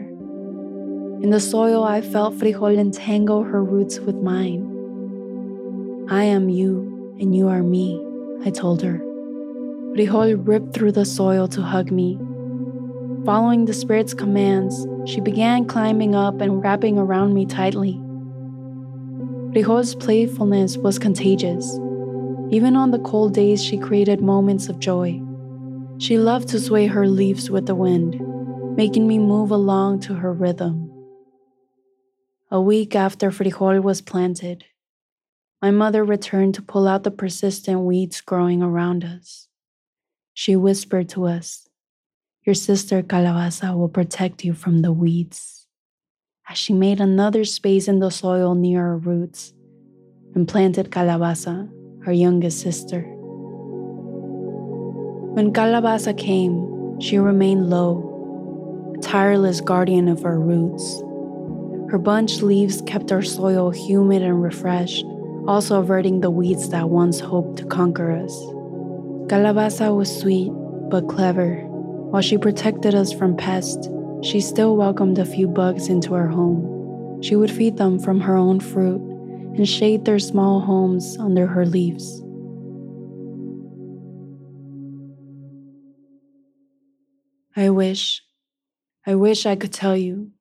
In 1.22 1.30
the 1.30 1.42
soil, 1.42 1.84
I 1.84 2.00
felt 2.00 2.36
frijol 2.36 2.78
entangle 2.78 3.44
her 3.44 3.62
roots 3.62 4.00
with 4.00 4.16
mine. 4.16 4.64
I 6.10 6.24
am 6.24 6.48
you, 6.48 7.16
and 7.20 7.36
you 7.36 7.50
are 7.50 7.62
me, 7.62 8.02
I 8.46 8.50
told 8.50 8.82
her. 8.82 9.00
Frijol 9.94 10.48
ripped 10.48 10.74
through 10.74 10.94
the 10.94 11.04
soil 11.04 11.50
to 11.50 11.62
hug 11.62 11.92
me. 11.92 12.18
Following 13.26 13.66
the 13.66 13.74
spirit's 13.74 14.14
commands, 14.14 14.88
she 15.06 15.20
began 15.20 15.66
climbing 15.66 16.16
up 16.16 16.40
and 16.40 16.64
wrapping 16.64 16.98
around 16.98 17.34
me 17.34 17.46
tightly. 17.46 18.02
Frijol's 19.52 19.96
playfulness 19.96 20.78
was 20.78 20.98
contagious. 20.98 21.78
Even 22.52 22.78
on 22.78 22.92
the 22.92 23.00
cold 23.00 23.34
days, 23.34 23.62
she 23.62 23.78
created 23.78 24.22
moments 24.22 24.70
of 24.70 24.80
joy. 24.80 25.22
She 25.98 26.18
loved 26.18 26.48
to 26.50 26.60
sway 26.60 26.88
her 26.88 27.06
leaves 27.06 27.52
with 27.52 27.66
the 27.66 27.76
wind, 27.76 28.16
making 28.78 29.10
me 29.10 29.20
move 29.20 29.52
along 29.52 30.00
to 30.02 30.14
her 30.14 30.32
rhythm. 30.32 30.90
A 32.50 32.62
week 32.62 32.96
after 32.96 33.30
frijol 33.30 33.84
was 33.84 34.00
planted, 34.00 34.64
my 35.62 35.70
mother 35.70 36.06
returned 36.06 36.56
to 36.56 36.62
pull 36.62 36.88
out 36.88 37.04
the 37.04 37.12
persistent 37.12 37.82
weeds 37.82 38.22
growing 38.22 38.64
around 38.64 39.04
us. 39.04 39.50
She 40.34 40.56
whispered 40.56 41.10
to 41.10 41.28
us, 41.28 41.68
Your 42.46 42.56
sister 42.56 43.04
Calabaza 43.04 43.78
will 43.78 43.90
protect 43.90 44.46
you 44.46 44.54
from 44.54 44.82
the 44.82 44.94
weeds 44.94 45.61
as 46.52 46.58
she 46.58 46.74
made 46.74 47.00
another 47.00 47.46
space 47.46 47.88
in 47.88 48.00
the 48.00 48.10
soil 48.10 48.54
near 48.56 48.86
our 48.86 48.98
roots 48.98 49.54
and 50.36 50.46
planted 50.46 50.92
Calabaza, 50.92 51.70
her 52.04 52.12
youngest 52.12 52.60
sister. 52.60 53.04
When 55.34 55.54
Calabaza 55.54 56.18
came, 56.18 57.00
she 57.00 57.18
remained 57.18 57.70
low, 57.70 58.94
a 58.98 59.02
tireless 59.02 59.62
guardian 59.62 60.10
of 60.10 60.26
our 60.26 60.38
roots. 60.38 61.02
Her 61.90 61.98
bunched 61.98 62.44
leaves 62.44 62.82
kept 62.82 63.14
our 63.14 63.22
soil 63.22 63.72
humid 63.72 64.22
and 64.22 64.44
refreshed, 64.44 65.06
also 65.48 65.80
averting 65.80 66.20
the 66.20 66.32
weeds 66.32 66.68
that 66.70 66.90
once 66.90 67.22
hoped 67.22 67.60
to 67.60 67.66
conquer 67.66 68.12
us. 68.12 68.34
Calabaza 69.32 69.96
was 69.96 70.14
sweet 70.14 70.52
but 70.90 71.08
clever. 71.08 71.62
While 72.12 72.22
she 72.22 72.38
protected 72.38 72.94
us 72.94 73.14
from 73.14 73.38
pests, 73.38 73.88
she 74.24 74.40
still 74.40 74.76
welcomed 74.76 75.18
a 75.18 75.26
few 75.26 75.48
bugs 75.48 75.88
into 75.88 76.14
her 76.14 76.28
home. 76.28 77.22
She 77.22 77.36
would 77.36 77.52
feed 77.52 77.78
them 77.78 78.00
from 78.00 78.20
her 78.22 78.36
own 78.36 78.60
fruit 78.60 79.02
and 79.56 79.68
shade 79.68 80.06
their 80.06 80.20
small 80.20 80.60
homes 80.62 81.18
under 81.20 81.48
her 81.48 81.66
leaves. 81.66 82.22
I 87.56 87.70
wish, 87.70 88.24
I 89.06 89.16
wish 89.16 89.46
I 89.46 89.56
could 89.56 89.74
tell 89.74 89.98
you. 89.98 90.32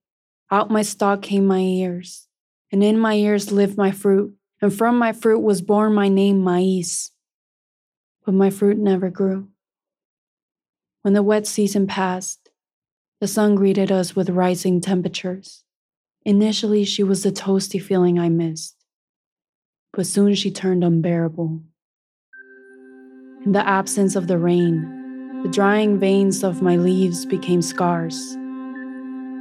Out 0.51 0.71
my 0.71 0.83
stalk 0.83 1.23
came 1.23 1.47
my 1.47 1.61
ears, 1.61 2.29
and 2.73 2.83
in 2.83 2.99
my 2.99 3.15
ears 3.15 3.53
lived 3.53 3.77
my 3.77 3.91
fruit, 3.91 4.35
and 4.63 4.73
from 4.73 4.97
my 4.99 5.13
fruit 5.13 5.41
was 5.41 5.61
born 5.61 5.93
my 5.93 6.09
name, 6.09 6.43
Maíz. 6.43 7.11
But 8.25 8.35
my 8.35 8.51
fruit 8.51 8.79
never 8.79 9.11
grew. 9.11 9.49
When 11.03 11.15
the 11.15 11.23
wet 11.23 11.47
season 11.47 11.87
passed, 11.87 12.40
the 13.21 13.29
sun 13.29 13.55
greeted 13.55 13.93
us 13.93 14.17
with 14.17 14.31
rising 14.31 14.81
temperatures. 14.81 15.63
Initially, 16.25 16.85
she 16.85 17.03
was 17.03 17.23
the 17.23 17.31
toasty 17.31 17.81
feeling 17.81 18.19
I 18.19 18.31
missed, 18.31 18.77
but 19.93 20.07
soon 20.07 20.35
she 20.35 20.51
turned 20.51 20.83
unbearable. 20.83 21.61
In 23.45 23.53
the 23.53 23.67
absence 23.67 24.17
of 24.17 24.27
the 24.27 24.39
rain, 24.39 25.43
the 25.43 25.51
drying 25.51 25.99
veins 25.99 26.43
of 26.43 26.63
my 26.63 26.77
leaves 26.77 27.27
became 27.27 27.61
scars. 27.61 28.37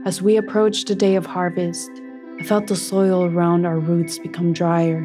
As 0.06 0.22
we 0.22 0.36
approached 0.36 0.88
the 0.88 0.96
day 0.96 1.16
of 1.16 1.26
harvest, 1.26 1.90
I 2.38 2.44
felt 2.44 2.68
the 2.68 2.76
soil 2.76 3.24
around 3.24 3.66
our 3.66 3.80
roots 3.80 4.20
become 4.20 4.52
drier. 4.52 5.02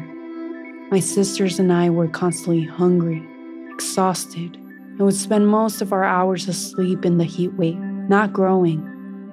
My 0.91 0.99
sisters 0.99 1.59
and 1.59 1.71
I 1.71 1.89
were 1.89 2.09
constantly 2.09 2.63
hungry, 2.63 3.25
exhausted, 3.71 4.55
and 4.55 4.99
would 4.99 5.15
spend 5.15 5.47
most 5.47 5.81
of 5.81 5.93
our 5.93 6.03
hours 6.03 6.49
asleep 6.49 7.05
in 7.05 7.17
the 7.17 7.23
heat 7.23 7.53
wave 7.53 7.94
not 8.09 8.33
growing, 8.33 8.81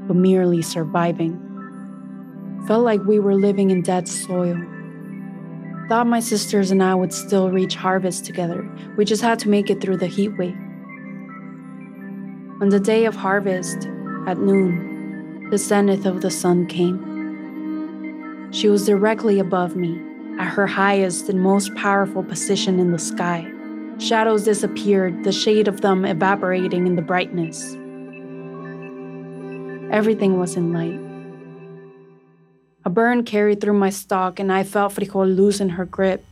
but 0.06 0.16
merely 0.16 0.62
surviving. 0.62 1.38
Felt 2.66 2.84
like 2.84 3.02
we 3.04 3.18
were 3.18 3.34
living 3.34 3.70
in 3.70 3.82
dead 3.82 4.08
soil. 4.08 4.56
Thought 5.88 6.06
my 6.06 6.20
sisters 6.20 6.70
and 6.70 6.82
I 6.82 6.94
would 6.94 7.12
still 7.12 7.50
reach 7.50 7.74
harvest 7.74 8.24
together. 8.24 8.68
We 8.96 9.04
just 9.04 9.22
had 9.22 9.38
to 9.40 9.48
make 9.48 9.68
it 9.68 9.80
through 9.80 9.96
the 9.98 10.06
heat 10.06 10.36
wave. 10.38 10.56
On 12.62 12.68
the 12.68 12.80
day 12.80 13.04
of 13.04 13.16
harvest, 13.16 13.88
at 14.26 14.38
noon, 14.38 15.48
the 15.50 15.58
zenith 15.58 16.06
of 16.06 16.22
the 16.22 16.30
sun 16.30 16.66
came. 16.66 18.48
She 18.52 18.68
was 18.68 18.86
directly 18.86 19.38
above 19.38 19.74
me, 19.76 20.00
at 20.38 20.48
her 20.48 20.66
highest 20.66 21.28
and 21.28 21.40
most 21.40 21.74
powerful 21.74 22.22
position 22.22 22.78
in 22.78 22.92
the 22.92 22.98
sky. 22.98 23.50
Shadows 23.98 24.44
disappeared, 24.44 25.24
the 25.24 25.32
shade 25.32 25.68
of 25.68 25.80
them 25.80 26.04
evaporating 26.04 26.86
in 26.86 26.96
the 26.96 27.02
brightness. 27.02 27.76
Everything 29.92 30.40
was 30.40 30.56
in 30.56 30.72
light. 30.72 30.98
A 32.82 32.88
burn 32.88 33.24
carried 33.24 33.60
through 33.60 33.78
my 33.78 33.90
stalk, 33.90 34.40
and 34.40 34.50
I 34.50 34.64
felt 34.64 34.94
Frijol 34.94 35.36
loosen 35.36 35.68
her 35.68 35.84
grip. 35.84 36.24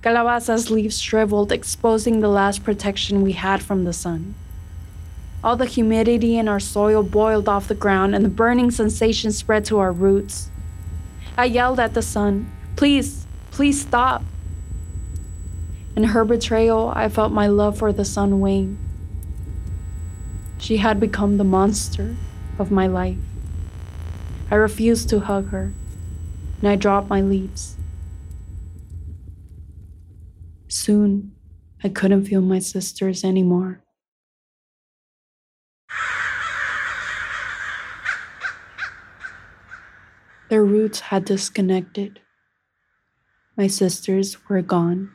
Calabaza's 0.00 0.70
leaves 0.70 0.98
shriveled, 0.98 1.52
exposing 1.52 2.20
the 2.20 2.28
last 2.28 2.64
protection 2.64 3.20
we 3.20 3.32
had 3.32 3.62
from 3.62 3.84
the 3.84 3.92
sun. 3.92 4.34
All 5.44 5.56
the 5.56 5.66
humidity 5.66 6.38
in 6.38 6.48
our 6.48 6.58
soil 6.58 7.02
boiled 7.02 7.50
off 7.50 7.68
the 7.68 7.74
ground, 7.74 8.14
and 8.14 8.24
the 8.24 8.30
burning 8.30 8.70
sensation 8.70 9.30
spread 9.30 9.66
to 9.66 9.78
our 9.78 9.92
roots. 9.92 10.50
I 11.36 11.44
yelled 11.44 11.78
at 11.78 11.92
the 11.92 12.00
sun, 12.00 12.50
Please, 12.76 13.26
please 13.50 13.82
stop. 13.82 14.24
In 15.94 16.04
her 16.04 16.24
betrayal, 16.24 16.94
I 16.96 17.10
felt 17.10 17.30
my 17.30 17.46
love 17.46 17.76
for 17.76 17.92
the 17.92 18.06
sun 18.06 18.40
wane. 18.40 18.78
She 20.56 20.78
had 20.78 20.98
become 20.98 21.36
the 21.36 21.44
monster 21.44 22.16
of 22.58 22.70
my 22.70 22.86
life. 22.86 23.18
I 24.50 24.54
refused 24.54 25.08
to 25.10 25.20
hug 25.20 25.50
her, 25.50 25.72
and 26.60 26.68
I 26.68 26.76
dropped 26.76 27.08
my 27.08 27.20
leaves. 27.20 27.76
Soon, 30.68 31.32
I 31.84 31.88
couldn't 31.88 32.24
feel 32.24 32.40
my 32.40 32.58
sisters 32.58 33.24
anymore. 33.24 33.82
Their 40.48 40.64
roots 40.64 41.00
had 41.00 41.26
disconnected. 41.26 42.20
My 43.56 43.66
sisters 43.66 44.48
were 44.48 44.62
gone. 44.62 45.10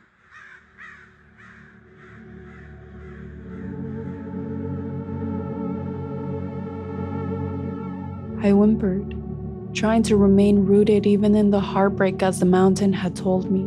I 8.44 8.50
whimpered, 8.50 9.74
trying 9.74 10.02
to 10.02 10.16
remain 10.16 10.66
rooted 10.66 11.06
even 11.06 11.34
in 11.34 11.50
the 11.50 11.60
heartbreak 11.60 12.22
as 12.22 12.40
the 12.40 12.44
mountain 12.44 12.92
had 12.92 13.16
told 13.16 13.50
me. 13.50 13.66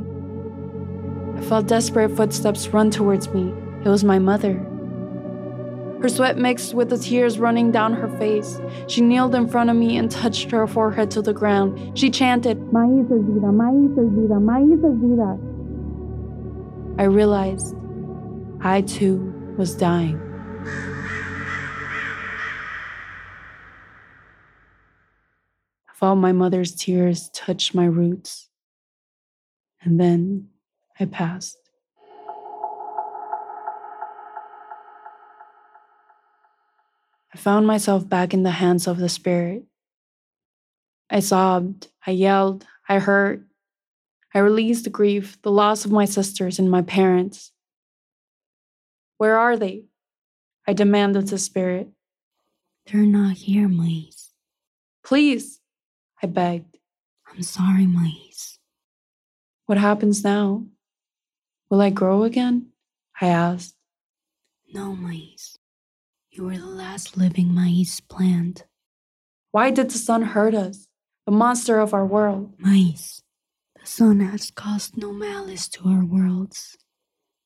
I 1.36 1.42
felt 1.42 1.66
desperate 1.66 2.16
footsteps 2.16 2.68
run 2.68 2.92
towards 2.92 3.28
me. 3.30 3.52
It 3.84 3.90
was 3.90 4.04
my 4.04 4.20
mother. 4.20 4.54
Her 6.00 6.10
sweat 6.10 6.38
mixed 6.38 6.76
with 6.76 6.92
the 6.92 6.98
tears 7.00 7.40
running 7.40 7.72
down 7.72 7.94
her 7.94 8.08
face. 8.20 8.62
She 8.86 9.02
kneeled 9.02 9.34
in 9.34 9.48
front 9.48 9.72
of 9.72 9.76
me 9.76 9.98
and 9.98 10.12
touched 10.12 10.52
her 10.52 10.68
forehead 10.68 11.10
to 11.10 11.24
the 11.24 11.34
ground. 11.34 11.98
She 11.98 12.12
chanted, 12.12 12.60
Maíz 12.72 13.06
es 13.06 13.26
vida, 13.26 13.48
maíz 13.48 13.98
es 13.98 14.14
vida, 14.14 14.36
maíz 14.36 14.78
es 14.78 14.96
vida. 15.02 15.40
I 17.00 17.06
realized 17.06 17.76
I 18.62 18.82
too 18.82 19.56
was 19.58 19.74
dying. 19.74 20.22
Felt 25.98 26.20
my 26.20 26.32
mother's 26.32 26.76
tears 26.76 27.28
touch 27.34 27.74
my 27.74 27.86
roots. 27.86 28.50
And 29.82 30.00
then 30.00 30.50
I 31.00 31.06
passed. 31.06 31.58
I 37.34 37.38
found 37.38 37.66
myself 37.66 38.08
back 38.08 38.32
in 38.32 38.44
the 38.44 38.52
hands 38.52 38.86
of 38.86 39.00
the 39.00 39.10
Spirit. 39.10 39.64
I 41.10 41.20
sobbed, 41.20 41.88
I 42.06 42.12
yelled, 42.12 42.68
I 42.88 43.00
hurt. 43.00 43.42
I 44.36 44.40
released 44.40 44.84
the 44.84 44.92
grief, 44.92 45.42
the 45.42 45.52
loss 45.52 45.84
of 45.84 45.92
my 45.92 46.06
sisters 46.06 46.60
and 46.60 46.70
my 46.70 46.84
parents. 46.84 47.52
Where 49.18 49.40
are 49.40 49.58
they? 49.58 49.86
I 50.68 50.74
demanded 50.74 51.28
the 51.30 51.40
Spirit. 51.40 51.90
They're 52.86 53.02
not 53.02 53.38
here, 53.38 53.68
Maíz. 53.68 54.30
Please, 55.04 55.60
I 56.22 56.28
begged. 56.28 56.78
I'm 57.30 57.44
sorry, 57.44 57.86
Maíz. 57.86 58.58
What 59.66 59.78
happens 59.78 60.24
now? 60.24 60.66
Will 61.70 61.82
I 61.82 61.90
grow 61.90 62.24
again? 62.24 62.68
I 63.22 63.28
asked. 63.28 63.76
No, 64.74 64.96
Maíz. 64.96 65.58
You 66.32 66.46
were 66.46 66.58
the 66.58 66.66
last 66.66 67.18
living 67.18 67.50
Maíz 67.50 68.02
plant. 68.08 68.66
Why 69.52 69.72
did 69.72 69.90
the 69.90 69.98
sun 69.98 70.22
hurt 70.22 70.54
us, 70.54 70.88
the 71.26 71.32
monster 71.32 71.80
of 71.80 71.94
our 71.94 72.06
world? 72.06 72.58
Maíz, 72.58 73.22
the 73.80 73.86
sun 73.86 74.20
has 74.20 74.52
caused 74.52 74.98
no 74.98 75.12
malice 75.12 75.68
to 75.70 75.90
our 75.90 76.04
worlds. 76.04 76.78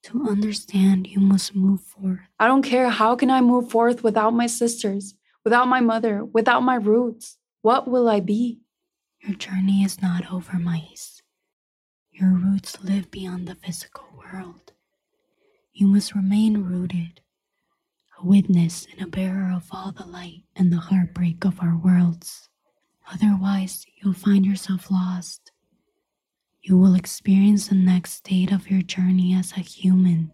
To 0.04 0.28
understand, 0.28 1.08
you 1.08 1.20
must 1.20 1.56
move 1.56 1.82
forth. 1.82 2.20
I 2.40 2.48
don't 2.48 2.64
care. 2.64 2.90
How 2.90 3.16
can 3.16 3.30
I 3.30 3.42
move 3.42 3.70
forth 3.70 4.04
without 4.04 4.34
my 4.34 4.48
sisters, 4.48 5.14
without 5.44 5.68
my 5.68 5.80
mother, 5.80 6.26
without 6.26 6.62
my 6.62 6.76
roots? 6.76 7.38
What 7.62 7.88
will 7.88 8.10
I 8.10 8.22
be? 8.22 8.62
Your 9.20 9.36
journey 9.36 9.84
is 9.84 10.02
not 10.02 10.32
over, 10.34 10.54
Maíz. 10.54 11.22
Your 12.12 12.32
roots 12.32 12.84
live 12.84 13.12
beyond 13.12 13.48
the 13.48 13.54
physical 13.54 14.06
world. 14.18 14.74
You 15.72 15.86
must 15.86 16.16
remain 16.16 16.64
rooted, 16.64 17.22
a 18.20 18.26
witness 18.26 18.88
and 18.92 19.00
a 19.02 19.08
bearer 19.08 19.52
of 19.56 19.68
all 19.72 19.92
the 19.92 20.08
light 20.08 20.44
and 20.56 20.74
the 20.74 20.78
heartbreak 20.78 21.46
of 21.46 21.62
our 21.62 21.78
worlds. 21.78 22.50
Otherwise, 23.12 23.86
you'll 24.02 24.14
find 24.14 24.44
yourself 24.44 24.90
lost. 24.90 25.52
You 26.64 26.78
will 26.80 26.96
experience 26.96 27.68
the 27.68 27.76
next 27.76 28.14
state 28.14 28.52
of 28.52 28.72
your 28.72 28.82
journey 28.82 29.36
as 29.36 29.52
a 29.52 29.60
human, 29.60 30.34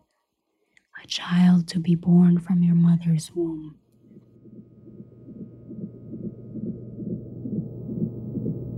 a 1.03 1.07
child 1.07 1.67
to 1.69 1.79
be 1.79 1.95
born 1.95 2.39
from 2.39 2.63
your 2.63 2.75
mother's 2.75 3.31
womb. 3.35 3.79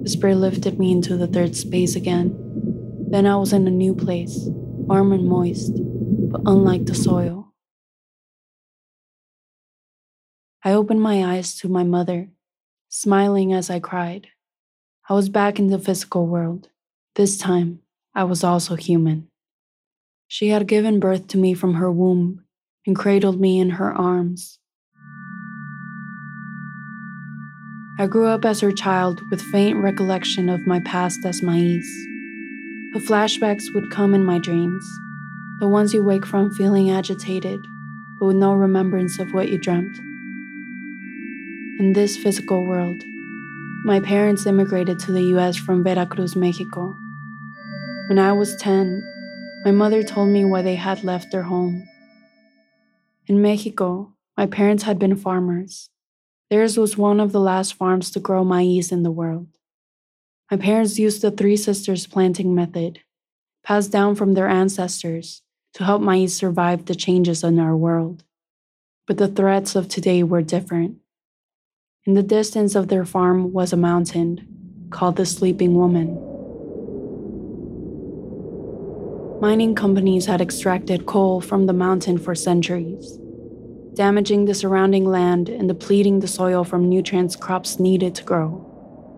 The 0.01 0.09
spirit 0.09 0.35
lifted 0.35 0.79
me 0.79 0.91
into 0.91 1.17
the 1.17 1.27
third 1.27 1.55
space 1.55 1.95
again. 1.95 2.35
Then 3.09 3.25
I 3.25 3.35
was 3.35 3.53
in 3.53 3.67
a 3.67 3.71
new 3.71 3.93
place, 3.93 4.45
warm 4.45 5.11
and 5.11 5.27
moist, 5.27 5.73
but 5.75 6.41
unlike 6.45 6.85
the 6.85 6.95
soil. 6.95 7.53
I 10.63 10.73
opened 10.73 11.01
my 11.01 11.23
eyes 11.23 11.55
to 11.59 11.69
my 11.69 11.83
mother, 11.83 12.29
smiling 12.89 13.53
as 13.53 13.69
I 13.69 13.79
cried. 13.79 14.27
I 15.09 15.13
was 15.13 15.29
back 15.29 15.59
in 15.59 15.67
the 15.67 15.79
physical 15.79 16.27
world. 16.27 16.69
This 17.15 17.37
time, 17.37 17.79
I 18.13 18.23
was 18.23 18.43
also 18.43 18.75
human. 18.75 19.29
She 20.27 20.49
had 20.49 20.67
given 20.67 20.99
birth 20.99 21.27
to 21.27 21.37
me 21.37 21.53
from 21.53 21.75
her 21.75 21.91
womb 21.91 22.43
and 22.85 22.95
cradled 22.95 23.39
me 23.39 23.59
in 23.59 23.71
her 23.71 23.91
arms. 23.91 24.59
I 27.99 28.07
grew 28.07 28.27
up 28.27 28.45
as 28.45 28.61
her 28.61 28.71
child 28.71 29.29
with 29.29 29.41
faint 29.41 29.75
recollection 29.75 30.47
of 30.47 30.65
my 30.65 30.79
past 30.79 31.25
as 31.25 31.41
Maíz. 31.41 31.83
The 32.93 32.99
flashbacks 32.99 33.73
would 33.73 33.91
come 33.91 34.13
in 34.13 34.23
my 34.23 34.39
dreams, 34.39 34.89
the 35.59 35.67
ones 35.67 35.93
you 35.93 36.01
wake 36.01 36.25
from 36.25 36.49
feeling 36.49 36.89
agitated, 36.89 37.59
but 38.17 38.27
with 38.27 38.37
no 38.37 38.53
remembrance 38.53 39.19
of 39.19 39.33
what 39.33 39.49
you 39.49 39.57
dreamt. 39.57 39.97
In 41.77 41.91
this 41.91 42.15
physical 42.15 42.65
world, 42.65 43.03
my 43.83 43.99
parents 43.99 44.45
immigrated 44.45 44.97
to 44.99 45.11
the 45.11 45.35
US 45.35 45.57
from 45.57 45.83
Veracruz, 45.83 46.37
Mexico. 46.37 46.95
When 48.07 48.17
I 48.17 48.31
was 48.31 48.55
10, 48.55 49.03
my 49.65 49.71
mother 49.71 50.03
told 50.03 50.29
me 50.29 50.45
why 50.45 50.61
they 50.61 50.75
had 50.75 51.03
left 51.03 51.33
their 51.33 51.43
home. 51.43 51.85
In 53.27 53.41
Mexico, 53.41 54.13
my 54.37 54.45
parents 54.45 54.83
had 54.83 54.99
been 54.99 55.17
farmers. 55.17 55.89
Theirs 56.49 56.77
was 56.77 56.97
one 56.97 57.19
of 57.19 57.31
the 57.31 57.39
last 57.39 57.75
farms 57.75 58.09
to 58.11 58.19
grow 58.19 58.43
maize 58.43 58.91
in 58.91 59.03
the 59.03 59.11
world. 59.11 59.47
My 60.49 60.57
parents 60.57 60.97
used 60.97 61.21
the 61.21 61.29
Three 61.29 61.55
Sisters 61.55 62.07
planting 62.07 62.55
method, 62.55 63.01
passed 63.63 63.91
down 63.91 64.15
from 64.15 64.33
their 64.33 64.47
ancestors, 64.47 65.43
to 65.75 65.83
help 65.83 66.01
maize 66.01 66.35
survive 66.35 66.85
the 66.85 66.95
changes 66.95 67.43
in 67.43 67.59
our 67.59 67.77
world. 67.77 68.23
But 69.05 69.17
the 69.17 69.27
threats 69.27 69.75
of 69.75 69.87
today 69.87 70.23
were 70.23 70.41
different. 70.41 70.97
In 72.05 72.15
the 72.15 72.23
distance 72.23 72.73
of 72.73 72.87
their 72.87 73.05
farm 73.05 73.53
was 73.53 73.71
a 73.71 73.77
mountain 73.77 74.87
called 74.89 75.17
the 75.17 75.27
Sleeping 75.27 75.75
Woman. 75.75 76.15
Mining 79.39 79.75
companies 79.75 80.25
had 80.25 80.41
extracted 80.41 81.05
coal 81.05 81.41
from 81.41 81.67
the 81.67 81.73
mountain 81.73 82.17
for 82.17 82.33
centuries, 82.33 83.19
damaging 83.93 84.45
the 84.45 84.53
surrounding 84.53 85.05
land 85.05 85.49
and 85.49 85.67
depleting 85.67 86.19
the 86.19 86.27
soil 86.27 86.63
from 86.63 86.89
nutrients 86.89 87.35
crops 87.35 87.79
needed 87.79 88.15
to 88.15 88.23
grow. 88.23 88.65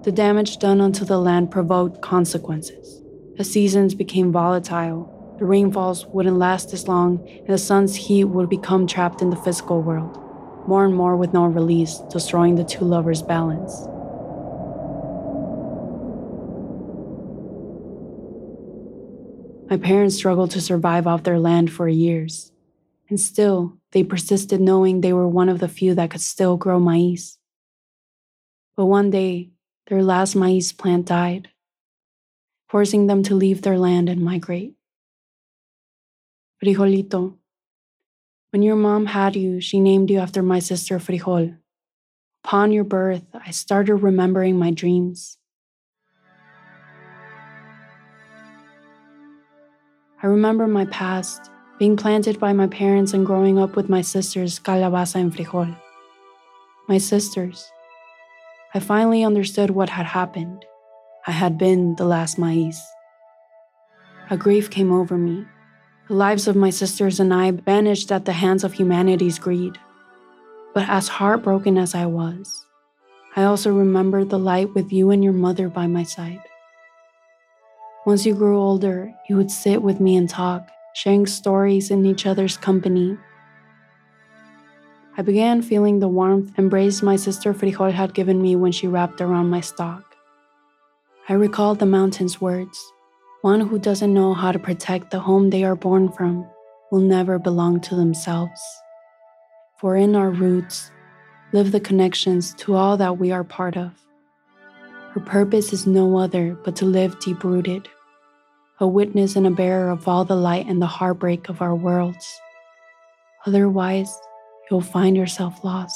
The 0.04 0.12
damage 0.12 0.58
done 0.58 0.82
onto 0.82 1.06
the 1.06 1.20
land 1.20 1.52
provoked 1.52 2.02
consequences. 2.02 3.02
The 3.38 3.44
seasons 3.44 3.94
became 3.94 4.32
volatile, 4.32 5.36
the 5.42 5.46
rainfalls 5.46 6.06
wouldn't 6.06 6.38
last 6.38 6.72
as 6.72 6.88
long, 6.88 7.28
and 7.28 7.50
the 7.50 7.58
sun's 7.58 7.96
heat 7.96 8.26
would 8.26 8.48
become 8.48 8.86
trapped 8.86 9.24
in 9.24 9.32
the 9.32 9.36
physical 9.36 9.82
world, 9.82 10.16
more 10.68 10.86
and 10.86 10.96
more 10.96 11.18
with 11.18 11.34
no 11.34 11.46
release, 11.46 11.98
destroying 12.12 12.54
the 12.54 12.64
two 12.64 12.86
lovers' 12.86 13.24
balance. 13.24 13.88
My 19.68 19.78
parents 19.78 20.16
struggled 20.16 20.52
to 20.52 20.62
survive 20.62 21.08
off 21.08 21.24
their 21.24 21.40
land 21.40 21.72
for 21.72 21.88
years, 21.88 22.51
and 23.12 23.20
still, 23.20 23.78
they 23.92 24.06
persisted 24.06 24.62
knowing 24.62 25.02
they 25.02 25.12
were 25.12 25.28
one 25.28 25.50
of 25.50 25.60
the 25.60 25.68
few 25.68 25.94
that 25.96 26.10
could 26.10 26.22
still 26.22 26.56
grow 26.56 26.80
maize. 26.80 27.38
But 28.78 28.86
one 28.86 29.10
day, 29.10 29.50
their 29.88 30.02
last 30.02 30.34
maize 30.34 30.72
plant 30.72 31.08
died, 31.08 31.50
forcing 32.70 33.08
them 33.08 33.22
to 33.24 33.36
leave 33.36 33.64
their 33.64 33.78
land 33.78 34.08
and 34.08 34.24
migrate. 34.24 34.76
Frijolito, 36.64 37.36
when 38.52 38.62
your 38.62 38.78
mom 38.78 39.08
had 39.08 39.36
you, 39.36 39.60
she 39.60 39.82
named 39.82 40.10
you 40.10 40.20
after 40.20 40.42
my 40.42 40.60
sister 40.60 40.98
Frijol. 40.98 41.58
Upon 42.46 42.72
your 42.72 42.86
birth, 42.86 43.26
I 43.34 43.52
started 43.52 43.96
remembering 43.96 44.58
my 44.58 44.72
dreams. 44.72 45.38
I 50.24 50.28
remember 50.28 50.66
my 50.66 50.86
past, 50.86 51.52
being 51.82 51.98
planted 51.98 52.40
by 52.40 52.54
my 52.54 52.68
parents 52.68 53.12
and 53.12 53.26
growing 53.26 53.58
up 53.58 53.76
with 53.76 53.90
my 53.90 54.02
sisters, 54.02 54.60
Calabaza 54.60 55.16
and 55.16 55.34
Frijol. 55.36 55.76
My 56.88 57.00
sisters. 57.00 57.72
I 58.76 58.80
finally 58.80 59.24
understood 59.24 59.72
what 59.72 59.90
had 59.90 60.06
happened. 60.06 60.64
I 61.26 61.32
had 61.32 61.58
been 61.58 61.96
the 61.96 62.06
last 62.06 62.38
maize. 62.38 62.80
A 64.30 64.38
grief 64.38 64.70
came 64.70 64.92
over 64.92 65.18
me. 65.18 65.44
The 66.08 66.14
lives 66.14 66.48
of 66.48 66.56
my 66.56 66.70
sisters 66.70 67.20
and 67.20 67.34
I 67.34 67.50
vanished 67.50 68.12
at 68.12 68.26
the 68.26 68.34
hands 68.34 68.64
of 68.64 68.74
humanity's 68.74 69.40
greed. 69.40 69.76
But 70.76 70.88
as 70.88 71.08
heartbroken 71.08 71.80
as 71.80 71.96
I 71.96 72.06
was, 72.06 72.64
I 73.36 73.46
also 73.46 73.74
remembered 73.74 74.30
the 74.30 74.38
light 74.38 74.72
with 74.76 74.94
you 74.94 75.10
and 75.10 75.24
your 75.24 75.34
mother 75.34 75.68
by 75.68 75.88
my 75.88 76.04
side. 76.04 76.44
Once 78.06 78.24
you 78.24 78.36
grew 78.36 78.60
older, 78.60 79.12
you 79.28 79.36
would 79.36 79.50
sit 79.50 79.82
with 79.82 80.00
me 80.00 80.16
and 80.16 80.30
talk, 80.30 80.70
sharing 80.94 81.26
stories 81.26 81.92
in 81.92 82.06
each 82.06 82.26
other's 82.26 82.58
company. 82.58 83.18
I 85.18 85.22
began 85.22 85.62
feeling 85.62 86.00
the 86.00 86.08
warmth 86.08 86.58
embrace 86.58 87.02
my 87.02 87.16
sister 87.16 87.54
Frijol 87.54 87.92
had 87.92 88.14
given 88.14 88.42
me 88.42 88.56
when 88.56 88.72
she 88.72 88.88
wrapped 88.88 89.22
around 89.22 89.50
my 89.50 89.62
stalk. 89.62 90.16
I 91.30 91.34
recalled 91.34 91.80
the 91.80 91.86
mountain's 91.86 92.42
words 92.42 92.80
One 93.42 93.62
who 93.62 93.80
doesn't 93.80 94.14
know 94.14 94.34
how 94.34 94.52
to 94.52 94.60
protect 94.60 95.12
the 95.12 95.20
home 95.20 95.50
they 95.50 95.64
are 95.64 95.76
born 95.76 96.12
from 96.12 96.48
will 96.92 97.00
never 97.00 97.40
belong 97.40 97.80
to 97.82 97.96
themselves. 97.96 98.62
For 99.78 99.96
in 99.96 100.16
our 100.16 100.30
roots 100.30 100.92
live 101.54 101.72
the 101.72 101.80
connections 101.80 102.54
to 102.56 102.76
all 102.76 102.98
that 102.98 103.18
we 103.18 103.32
are 103.32 103.44
part 103.44 103.78
of. 103.78 103.92
Her 105.12 105.20
purpose 105.20 105.74
is 105.74 105.86
no 105.88 106.18
other 106.18 106.56
but 106.64 106.76
to 106.78 106.86
live 106.86 107.20
deep 107.20 107.44
rooted, 107.44 107.88
a 108.82 108.88
witness 108.88 109.36
and 109.36 109.46
a 109.46 109.52
bearer 109.52 109.92
of 109.92 110.08
all 110.08 110.26
the 110.26 110.36
light 110.36 110.66
and 110.68 110.82
the 110.82 110.88
heartbreak 110.88 111.50
of 111.50 111.62
our 111.62 111.76
worlds. 111.76 112.42
Otherwise, 113.46 114.12
you'll 114.70 114.82
find 114.82 115.16
yourself 115.16 115.64
lost. 115.64 115.96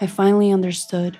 I 0.00 0.06
finally 0.06 0.52
understood. 0.52 1.18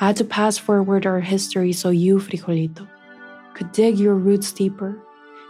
I 0.00 0.06
had 0.06 0.16
to 0.16 0.24
pass 0.24 0.58
forward 0.58 1.06
our 1.06 1.20
history 1.20 1.72
so 1.72 1.90
you, 1.90 2.18
Frijolito, 2.18 2.88
could 3.54 3.70
dig 3.72 3.98
your 3.98 4.14
roots 4.14 4.50
deeper 4.50 4.98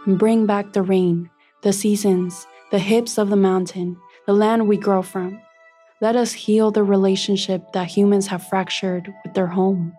and 0.05 0.19
bring 0.19 0.45
back 0.45 0.73
the 0.73 0.81
rain, 0.81 1.29
the 1.61 1.73
seasons, 1.73 2.45
the 2.71 2.79
hips 2.79 3.17
of 3.17 3.29
the 3.29 3.35
mountain, 3.35 3.97
the 4.25 4.33
land 4.33 4.67
we 4.67 4.77
grow 4.77 5.01
from. 5.01 5.41
Let 6.01 6.15
us 6.17 6.33
heal 6.33 6.69
the 6.69 6.83
relationship 6.83 7.71
that 7.71 7.87
humans 7.87 8.27
have 8.27 8.45
fractured 8.47 9.13
with 9.23 9.33
their 9.33 9.47
home. 9.47 9.93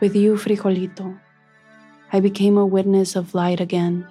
With 0.00 0.16
you, 0.16 0.36
Frijolito, 0.36 1.20
I 2.14 2.20
became 2.20 2.56
a 2.56 2.64
witness 2.64 3.16
of 3.16 3.34
light 3.34 3.58
again, 3.58 4.06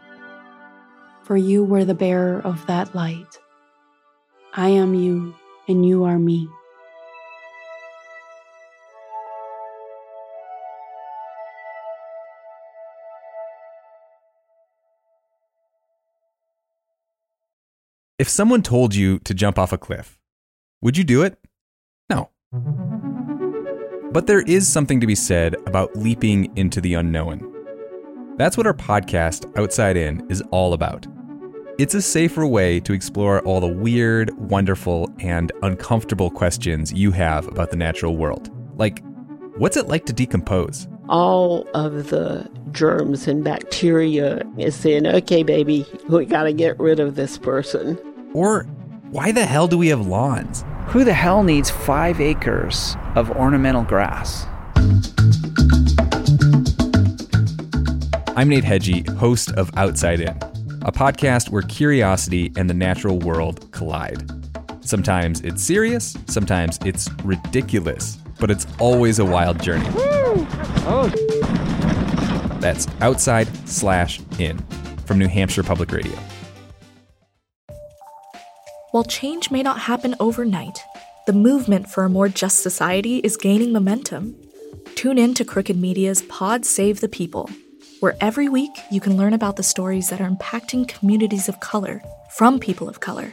for 1.22 1.38
you 1.38 1.64
were 1.64 1.86
the 1.86 1.94
bearer 1.94 2.42
of 2.42 2.68
that 2.68 2.94
light. 2.94 3.40
I 4.54 4.68
am 4.68 4.94
you, 4.94 5.34
and 5.70 5.88
you 5.88 6.04
are 6.04 6.20
me. 6.20 6.50
If 18.20 18.28
someone 18.28 18.64
told 18.64 18.94
you 18.94 19.20
to 19.20 19.34
jump 19.34 19.58
off 19.58 19.72
a 19.72 19.78
cliff, 19.78 20.20
would 20.82 20.98
you 20.98 21.06
do 21.06 21.24
it? 21.24 21.40
No. 22.10 22.32
But 24.12 24.28
there 24.28 24.42
is 24.42 24.68
something 24.68 25.00
to 25.00 25.08
be 25.08 25.16
said 25.16 25.56
about 25.66 25.96
leaping 25.96 26.52
into 26.58 26.82
the 26.82 26.96
unknown. 26.96 27.53
That's 28.36 28.58
what 28.58 28.66
our 28.68 28.74
podcast, 28.74 29.52
Outside 29.58 29.96
In, 29.96 30.26
is 30.30 30.42
all 30.52 30.74
about. 30.74 31.06
It's 31.78 31.94
a 31.94 32.02
safer 32.02 32.46
way 32.46 32.80
to 32.82 32.94
explore 32.94 33.42
all 33.42 33.60
the 33.60 33.68
weird, 33.68 34.36
wonderful, 34.38 35.10
and 35.20 35.52
uncomfortable 35.62 36.30
questions 36.30 36.94
you 36.94 37.12
have 37.12 37.48
about 37.48 37.72
the 37.72 37.78
natural 37.78 38.18
world. 38.18 38.50
Like, 38.78 39.04
what's 39.58 39.78
it 39.78 39.88
like 39.88 40.06
to 40.06 40.14
decompose? 40.14 40.88
all 41.10 41.68
of 41.74 42.10
the 42.10 42.50
germs 42.72 43.28
and 43.28 43.44
bacteria 43.44 44.42
is 44.58 44.76
saying, 44.76 45.06
okay, 45.06 45.44
baby, 45.44 45.86
we 46.08 46.26
got 46.26 46.44
to 46.44 46.54
get 46.54 46.80
rid 46.80 47.00
of 47.00 47.16
this 47.16 47.38
person. 47.38 47.98
Or 48.34 48.64
why 49.12 49.32
the 49.32 49.46
hell 49.46 49.68
do 49.68 49.78
we 49.78 49.90
have 49.90 50.08
lawns? 50.08 50.64
Who 50.88 51.04
the 51.04 51.14
hell 51.14 51.44
needs 51.44 51.70
five 51.70 52.22
acres 52.22 52.96
of 53.16 53.30
ornamental 53.32 53.84
grass? 53.84 54.46
I'm 58.36 58.50
Nate 58.50 58.64
Hegyi, 58.64 59.08
host 59.18 59.52
of 59.52 59.70
Outside 59.78 60.20
In, 60.20 60.36
a 60.82 60.92
podcast 60.92 61.52
where 61.52 61.62
curiosity 61.62 62.52
and 62.58 62.68
the 62.68 62.74
natural 62.74 63.20
world 63.20 63.72
collide. 63.72 64.28
Sometimes 64.82 65.42
it's 65.42 65.62
serious, 65.62 66.18
sometimes 66.26 66.80
it's 66.84 67.08
ridiculous, 67.24 68.18
but 68.40 68.50
it's 68.50 68.66
always 68.80 69.20
a 69.20 69.26
wild 69.26 69.62
journey. 69.62 69.88
That's 72.60 72.88
outside 73.02 73.48
slash 73.70 74.20
in 74.40 74.58
from 75.06 75.20
New 75.20 75.28
Hampshire 75.28 75.62
Public 75.62 75.92
Radio. 75.92 76.18
While 78.90 79.04
change 79.04 79.52
may 79.52 79.62
not 79.62 79.82
happen 79.82 80.16
overnight, 80.20 80.80
the 81.28 81.34
movement 81.34 81.88
for 81.88 82.04
a 82.04 82.10
more 82.10 82.30
just 82.30 82.64
society 82.64 83.18
is 83.20 83.38
gaining 83.38 83.72
momentum. 83.72 84.36
Tune 84.96 85.20
in 85.20 85.36
to 85.36 85.46
Crooked 85.46 85.78
Media's 85.78 86.24
Pod 86.24 86.66
Save 86.66 87.00
the 87.00 87.08
People, 87.08 87.48
where 88.04 88.18
every 88.20 88.50
week 88.50 88.78
you 88.92 89.00
can 89.00 89.16
learn 89.16 89.32
about 89.32 89.56
the 89.56 89.64
stories 89.64 90.10
that 90.10 90.20
are 90.20 90.30
impacting 90.30 90.86
communities 90.86 91.48
of 91.48 91.62
color 91.62 92.04
from 92.32 92.60
people 92.60 92.90
of 92.90 93.00
color. 93.00 93.32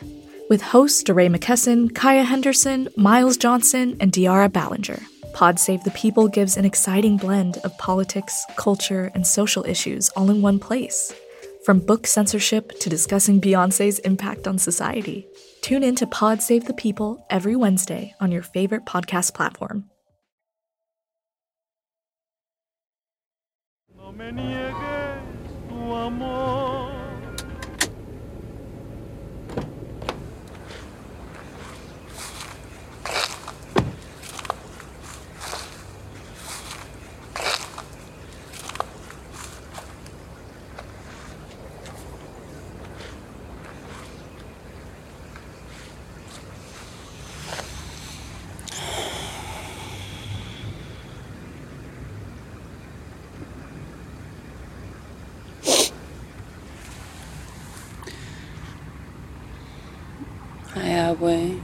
With 0.48 0.62
hosts 0.62 1.02
DeRay 1.02 1.26
McKesson, 1.26 1.92
Kaya 1.92 2.22
Henderson, 2.22 2.88
Myles 2.96 3.36
Johnson, 3.36 3.96
and 3.98 4.12
De'Ara 4.12 4.48
Balenger. 4.48 5.02
Pod 5.32 5.58
Save 5.58 5.82
the 5.82 5.90
People 5.90 6.28
gives 6.28 6.56
an 6.56 6.64
exciting 6.64 7.16
blend 7.16 7.58
of 7.64 7.76
politics, 7.78 8.44
culture, 8.54 9.10
and 9.12 9.26
social 9.26 9.64
issues 9.66 10.08
all 10.10 10.30
in 10.30 10.40
one 10.40 10.60
place. 10.60 11.12
From 11.64 11.80
book 11.80 12.06
censorship 12.06 12.78
to 12.78 12.88
discussing 12.88 13.40
Beyonce's 13.40 13.98
impact 13.98 14.46
on 14.46 14.56
society. 14.56 15.26
Tune 15.62 15.82
in 15.82 15.96
to 15.96 16.06
Pod 16.06 16.42
Save 16.42 16.66
the 16.66 16.74
People 16.74 17.26
every 17.28 17.56
Wednesday 17.56 18.14
on 18.20 18.30
your 18.30 18.42
favorite 18.42 18.84
podcast 18.84 19.34
platform. 19.34 19.89
Me 24.20 24.32
niegues 24.32 25.48
tu 25.66 25.94
amor. 25.94 26.59
Hi, 61.10 61.16
Abue. 61.16 61.60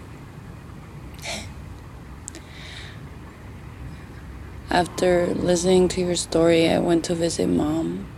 After 4.71 5.29
listening 5.29 5.87
to 5.89 6.01
your 6.01 6.17
story, 6.17 6.69
I 6.69 6.81
went 6.81 7.05
to 7.05 7.15
visit 7.15 7.47
mom. 7.47 8.09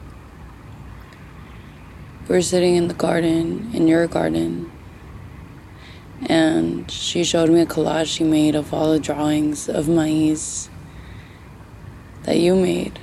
We 2.27 2.35
were 2.35 2.41
sitting 2.41 2.77
in 2.77 2.89
the 2.89 2.95
garden, 2.95 3.71
in 3.75 3.87
your 3.87 4.07
garden, 4.07 4.73
and 6.27 6.91
she 6.91 7.25
showed 7.25 7.51
me 7.51 7.61
a 7.61 7.67
collage 7.67 8.07
she 8.07 8.25
made 8.25 8.55
of 8.55 8.73
all 8.73 8.93
the 8.93 8.99
drawings 8.99 9.69
of 9.69 9.87
maize 9.87 10.71
that 12.23 12.39
you 12.39 12.57
made. 12.57 12.99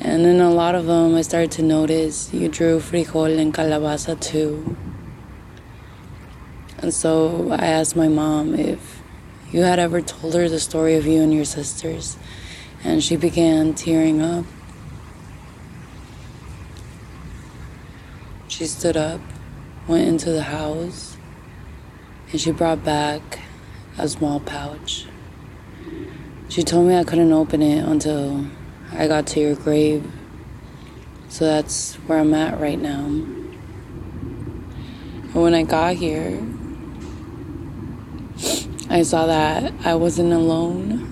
And 0.00 0.26
in 0.26 0.40
a 0.40 0.50
lot 0.50 0.74
of 0.74 0.86
them, 0.86 1.14
I 1.14 1.22
started 1.22 1.52
to 1.52 1.62
notice 1.62 2.34
you 2.34 2.48
drew 2.48 2.80
frijol 2.80 3.38
and 3.38 3.54
calabaza 3.54 4.20
too. 4.20 4.76
And 6.84 6.92
so 6.92 7.48
I 7.50 7.68
asked 7.68 7.96
my 7.96 8.08
mom 8.08 8.54
if 8.54 9.00
you 9.50 9.62
had 9.62 9.78
ever 9.78 10.02
told 10.02 10.34
her 10.34 10.50
the 10.50 10.60
story 10.60 10.96
of 10.96 11.06
you 11.06 11.22
and 11.22 11.32
your 11.32 11.46
sisters. 11.46 12.18
And 12.84 13.02
she 13.02 13.16
began 13.16 13.72
tearing 13.72 14.20
up. 14.20 14.44
She 18.48 18.66
stood 18.66 18.98
up, 18.98 19.22
went 19.88 20.06
into 20.06 20.30
the 20.30 20.42
house, 20.42 21.16
and 22.30 22.38
she 22.38 22.50
brought 22.50 22.84
back 22.84 23.40
a 23.96 24.06
small 24.06 24.40
pouch. 24.40 25.06
She 26.50 26.62
told 26.62 26.86
me 26.86 26.98
I 26.98 27.04
couldn't 27.04 27.32
open 27.32 27.62
it 27.62 27.82
until 27.82 28.44
I 28.92 29.08
got 29.08 29.26
to 29.28 29.40
your 29.40 29.54
grave. 29.54 30.12
So 31.30 31.46
that's 31.46 31.94
where 31.94 32.18
I'm 32.18 32.34
at 32.34 32.60
right 32.60 32.78
now. 32.78 33.06
And 33.06 33.56
when 35.32 35.54
I 35.54 35.62
got 35.62 35.94
here, 35.94 36.42
I 38.94 39.02
saw 39.02 39.26
that 39.26 39.74
I 39.84 39.96
wasn't 39.96 40.32
alone. 40.32 41.10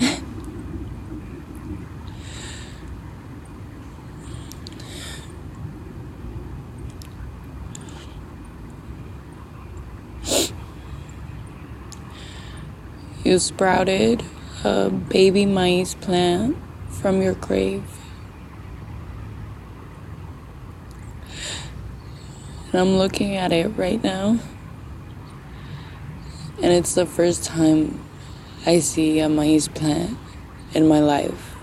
you 13.24 13.38
sprouted 13.38 14.24
a 14.64 14.88
baby 14.88 15.44
maize 15.44 15.94
plant 15.94 16.56
from 16.88 17.20
your 17.20 17.34
grave. 17.34 17.84
And 22.72 22.80
I'm 22.80 22.96
looking 22.96 23.36
at 23.36 23.52
it 23.52 23.68
right 23.76 24.02
now. 24.02 24.38
And 26.62 26.72
it's 26.72 26.94
the 26.94 27.06
first 27.06 27.42
time 27.42 28.00
I 28.64 28.78
see 28.78 29.18
a 29.18 29.28
maize 29.28 29.66
plant 29.66 30.16
in 30.72 30.86
my 30.86 31.00
life. 31.00 31.56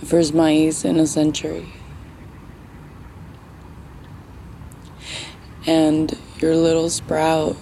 The 0.00 0.06
first 0.06 0.34
maize 0.34 0.84
in 0.84 0.98
a 0.98 1.06
century. 1.06 1.72
And 5.64 6.18
your 6.38 6.56
little 6.56 6.90
sprout 6.90 7.56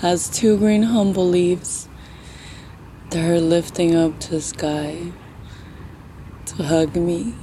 has 0.00 0.28
two 0.28 0.58
green 0.58 0.82
humble 0.82 1.26
leaves 1.26 1.88
that 3.10 3.28
are 3.30 3.40
lifting 3.40 3.94
up 3.94 4.20
to 4.20 4.32
the 4.32 4.40
sky 4.42 5.12
to 6.44 6.62
hug 6.64 6.96
me. 6.96 7.34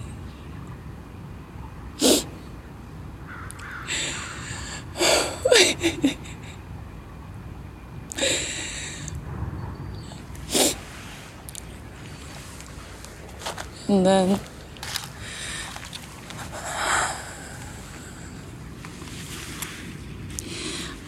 And 13.95 14.05
then 14.05 14.39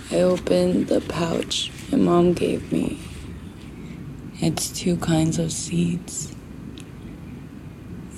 I 0.10 0.22
opened 0.22 0.88
the 0.88 1.02
pouch 1.02 1.72
my 1.92 1.98
mom 1.98 2.34
gave 2.34 2.72
me. 2.72 3.00
It's 4.40 4.70
two 4.70 4.96
kinds 4.98 5.38
of 5.38 5.52
seeds 5.52 6.34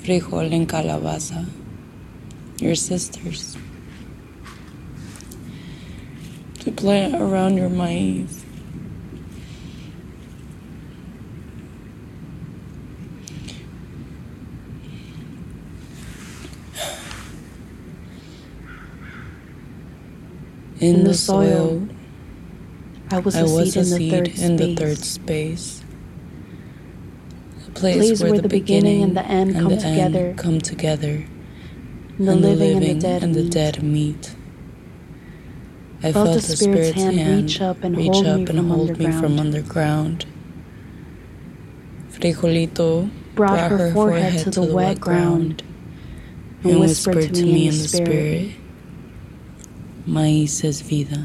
frijol 0.02 0.52
and 0.52 0.68
calabaza, 0.68 1.46
your 2.58 2.74
sisters. 2.74 3.56
To 6.60 6.72
plant 6.72 7.14
around 7.16 7.56
your 7.56 7.68
maize. 7.68 8.39
In, 20.80 21.04
the, 21.04 21.04
the 21.04 21.14
soil, 21.14 21.88
I 23.10 23.20
was 23.20 23.36
I 23.36 23.42
a 23.42 23.46
was 23.46 23.48
seed 23.48 23.76
a 23.76 23.84
in 23.84 23.90
the 23.90 23.98
seed 23.98 24.28
in 24.38 24.56
the 24.56 24.68
third 24.68 25.04
space. 25.04 25.84
A 27.66 27.70
place, 27.72 27.94
place 27.94 28.22
where, 28.22 28.32
where 28.32 28.40
the 28.40 28.42
the 28.42 28.48
beginning 28.48 29.02
and 29.02 29.16
the 29.16 29.24
end 29.26 29.56
and 29.56 29.56
come 29.58 29.70
the 29.70 29.82
end 29.82 30.14
together. 30.14 30.36
come 30.36 30.60
together. 30.60 31.26
And 32.18 32.28
the 32.28 32.34
and 32.34 32.42
living 32.42 32.76
and 32.76 32.88
the 32.88 32.94
dead 32.94 33.22
and 33.22 33.34
the 33.34 33.44
meet. 33.44 33.44
dead 33.44 33.82
meet. 33.82 34.36
I 36.02 36.12
Felt 36.12 36.32
the 36.32 36.40
the 36.42 36.42
Spirit's 36.42 36.92
hand 36.94 37.16
hand 37.16 37.26
reach 37.26 37.60
up 37.60 37.84
and 37.84 37.96
reach 37.96 38.22
hold 38.22 38.26
up 38.26 38.34
me 38.34 38.46
and 38.48 38.58
from 38.58 38.70
hold 38.70 38.98
me 38.98 39.10
from 39.12 39.38
underground. 39.38 39.40
underground. 39.40 40.26
Frijolito 42.10 43.10
Brought 43.34 43.62
her 43.62 43.78
forehead 43.80 44.38
to 44.38 44.50
the 44.50 44.64
wet 44.64 45.00
ground 45.00 45.64
and 46.64 46.78
whispered 46.78 47.34
to 47.34 47.46
me 47.46 47.68
in 47.68 47.78
the 47.78 47.88
spirit, 47.88 48.52
Maíz 50.10 50.64
es 50.64 50.88
vida. 50.88 51.24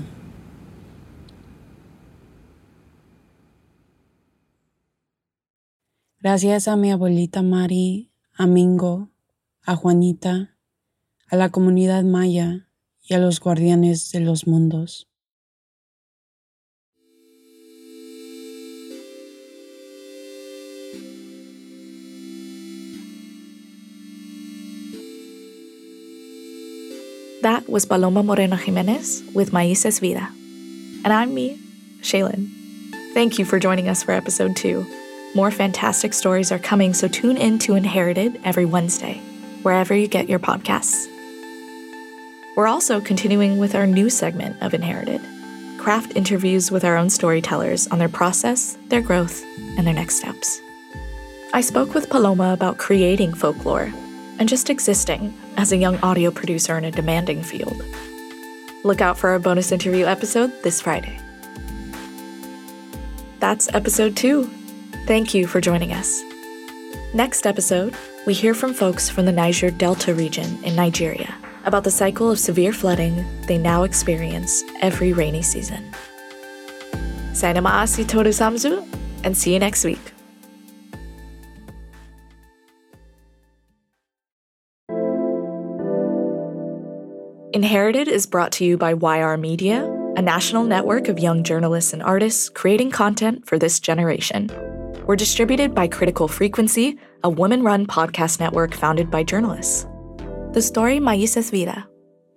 Gracias 6.20 6.68
a 6.68 6.76
mi 6.76 6.92
abuelita 6.92 7.42
Mari, 7.42 8.12
a 8.32 8.46
Mingo, 8.46 9.10
a 9.64 9.76
Juanita, 9.76 10.56
a 11.28 11.36
la 11.36 11.50
comunidad 11.50 12.04
maya 12.04 12.70
y 13.02 13.16
a 13.16 13.18
los 13.18 13.40
guardianes 13.40 14.12
de 14.12 14.20
los 14.20 14.46
mundos. 14.46 15.10
That 27.46 27.70
was 27.70 27.86
Paloma 27.86 28.24
Moreno 28.24 28.56
Jimenez 28.56 29.22
with 29.36 29.52
Maíz 29.52 29.86
es 29.86 30.00
Vida. 30.00 30.32
And 31.04 31.14
I'm 31.14 31.32
me, 31.32 31.60
Shaylin. 32.02 32.50
Thank 33.14 33.38
you 33.38 33.46
for 33.46 33.60
joining 33.60 33.88
us 33.88 34.02
for 34.02 34.14
episode 34.14 34.56
two. 34.56 34.84
More 35.36 35.52
fantastic 35.52 36.16
stories 36.16 36.52
are 36.52 36.58
coming, 36.58 36.96
so 36.96 37.08
tune 37.08 37.38
in 37.38 37.60
to 37.60 37.76
Inherited 37.76 38.42
every 38.44 38.66
Wednesday, 38.66 39.22
wherever 39.62 39.94
you 39.94 40.08
get 40.08 40.28
your 40.28 40.40
podcasts. 40.40 41.06
We're 42.58 42.66
also 42.66 43.00
continuing 43.00 43.60
with 43.60 43.76
our 43.76 43.86
new 43.86 44.10
segment 44.10 44.60
of 44.64 44.74
Inherited 44.74 45.22
craft 45.78 46.14
interviews 46.16 46.72
with 46.72 46.84
our 46.84 46.98
own 46.98 47.12
storytellers 47.12 47.86
on 47.90 48.00
their 48.00 48.10
process, 48.10 48.76
their 48.88 49.04
growth, 49.04 49.44
and 49.78 49.86
their 49.86 49.94
next 49.94 50.16
steps. 50.16 50.60
I 51.54 51.62
spoke 51.62 51.94
with 51.94 52.10
Paloma 52.10 52.54
about 52.54 52.80
creating 52.80 53.36
folklore 53.36 53.94
and 54.40 54.50
just 54.50 54.70
existing 54.70 55.34
as 55.58 55.72
a 55.72 55.78
young 55.78 55.98
audio 55.98 56.32
producer 56.32 56.78
in 56.78 56.86
a 56.86 56.92
demanding 56.92 57.42
field. 57.42 57.82
Look 58.84 59.02
out 59.02 59.18
for 59.18 59.30
our 59.30 59.40
bonus 59.40 59.72
interview 59.72 60.06
episode 60.06 60.52
this 60.64 60.82
Friday. 60.82 61.20
That's 63.40 63.74
episode 63.74 64.16
two. 64.16 64.50
Thank 65.06 65.34
you 65.34 65.48
for 65.48 65.62
joining 65.62 65.92
us. 65.92 66.22
Next 67.14 67.46
episode, 67.46 67.96
we 68.26 68.34
hear 68.34 68.54
from 68.54 68.74
folks 68.74 69.10
from 69.10 69.26
the 69.26 69.32
Niger 69.32 69.72
Delta 69.72 70.14
region 70.14 70.64
in 70.64 70.76
Nigeria 70.76 71.34
about 71.66 71.84
the 71.84 71.92
cycle 71.92 72.30
of 72.30 72.40
severe 72.40 72.74
flooding 72.74 73.26
they 73.48 73.58
now 73.58 73.84
experience 73.84 74.64
every 74.82 75.14
rainy 75.14 75.42
season. 75.42 75.92
Sainama 77.32 77.70
Asi 77.70 78.06
Toru 78.06 78.30
Samzu, 78.32 78.88
and 79.24 79.36
see 79.36 79.54
you 79.54 79.60
next 79.60 79.84
week. 79.84 80.15
Inherited 87.66 88.08
is 88.08 88.28
brought 88.28 88.52
to 88.52 88.64
you 88.64 88.78
by 88.78 88.94
YR 88.94 89.38
Media, 89.38 89.84
a 90.16 90.22
national 90.22 90.66
network 90.66 91.08
of 91.08 91.18
young 91.18 91.44
journalists 91.44 91.94
and 91.94 92.04
artists 92.04 92.48
creating 92.48 92.92
content 92.92 93.48
for 93.48 93.58
this 93.58 93.80
generation. 93.80 94.52
We're 95.08 95.16
distributed 95.16 95.74
by 95.74 95.88
Critical 95.88 96.28
Frequency, 96.28 97.00
a 97.24 97.30
woman 97.32 97.64
run 97.64 97.88
podcast 97.88 98.40
network 98.40 98.76
founded 98.76 99.10
by 99.10 99.24
journalists. 99.24 99.88
The 100.52 100.62
story 100.62 101.00
Maíz 101.00 101.36
es 101.38 101.50
Vida, 101.50 101.88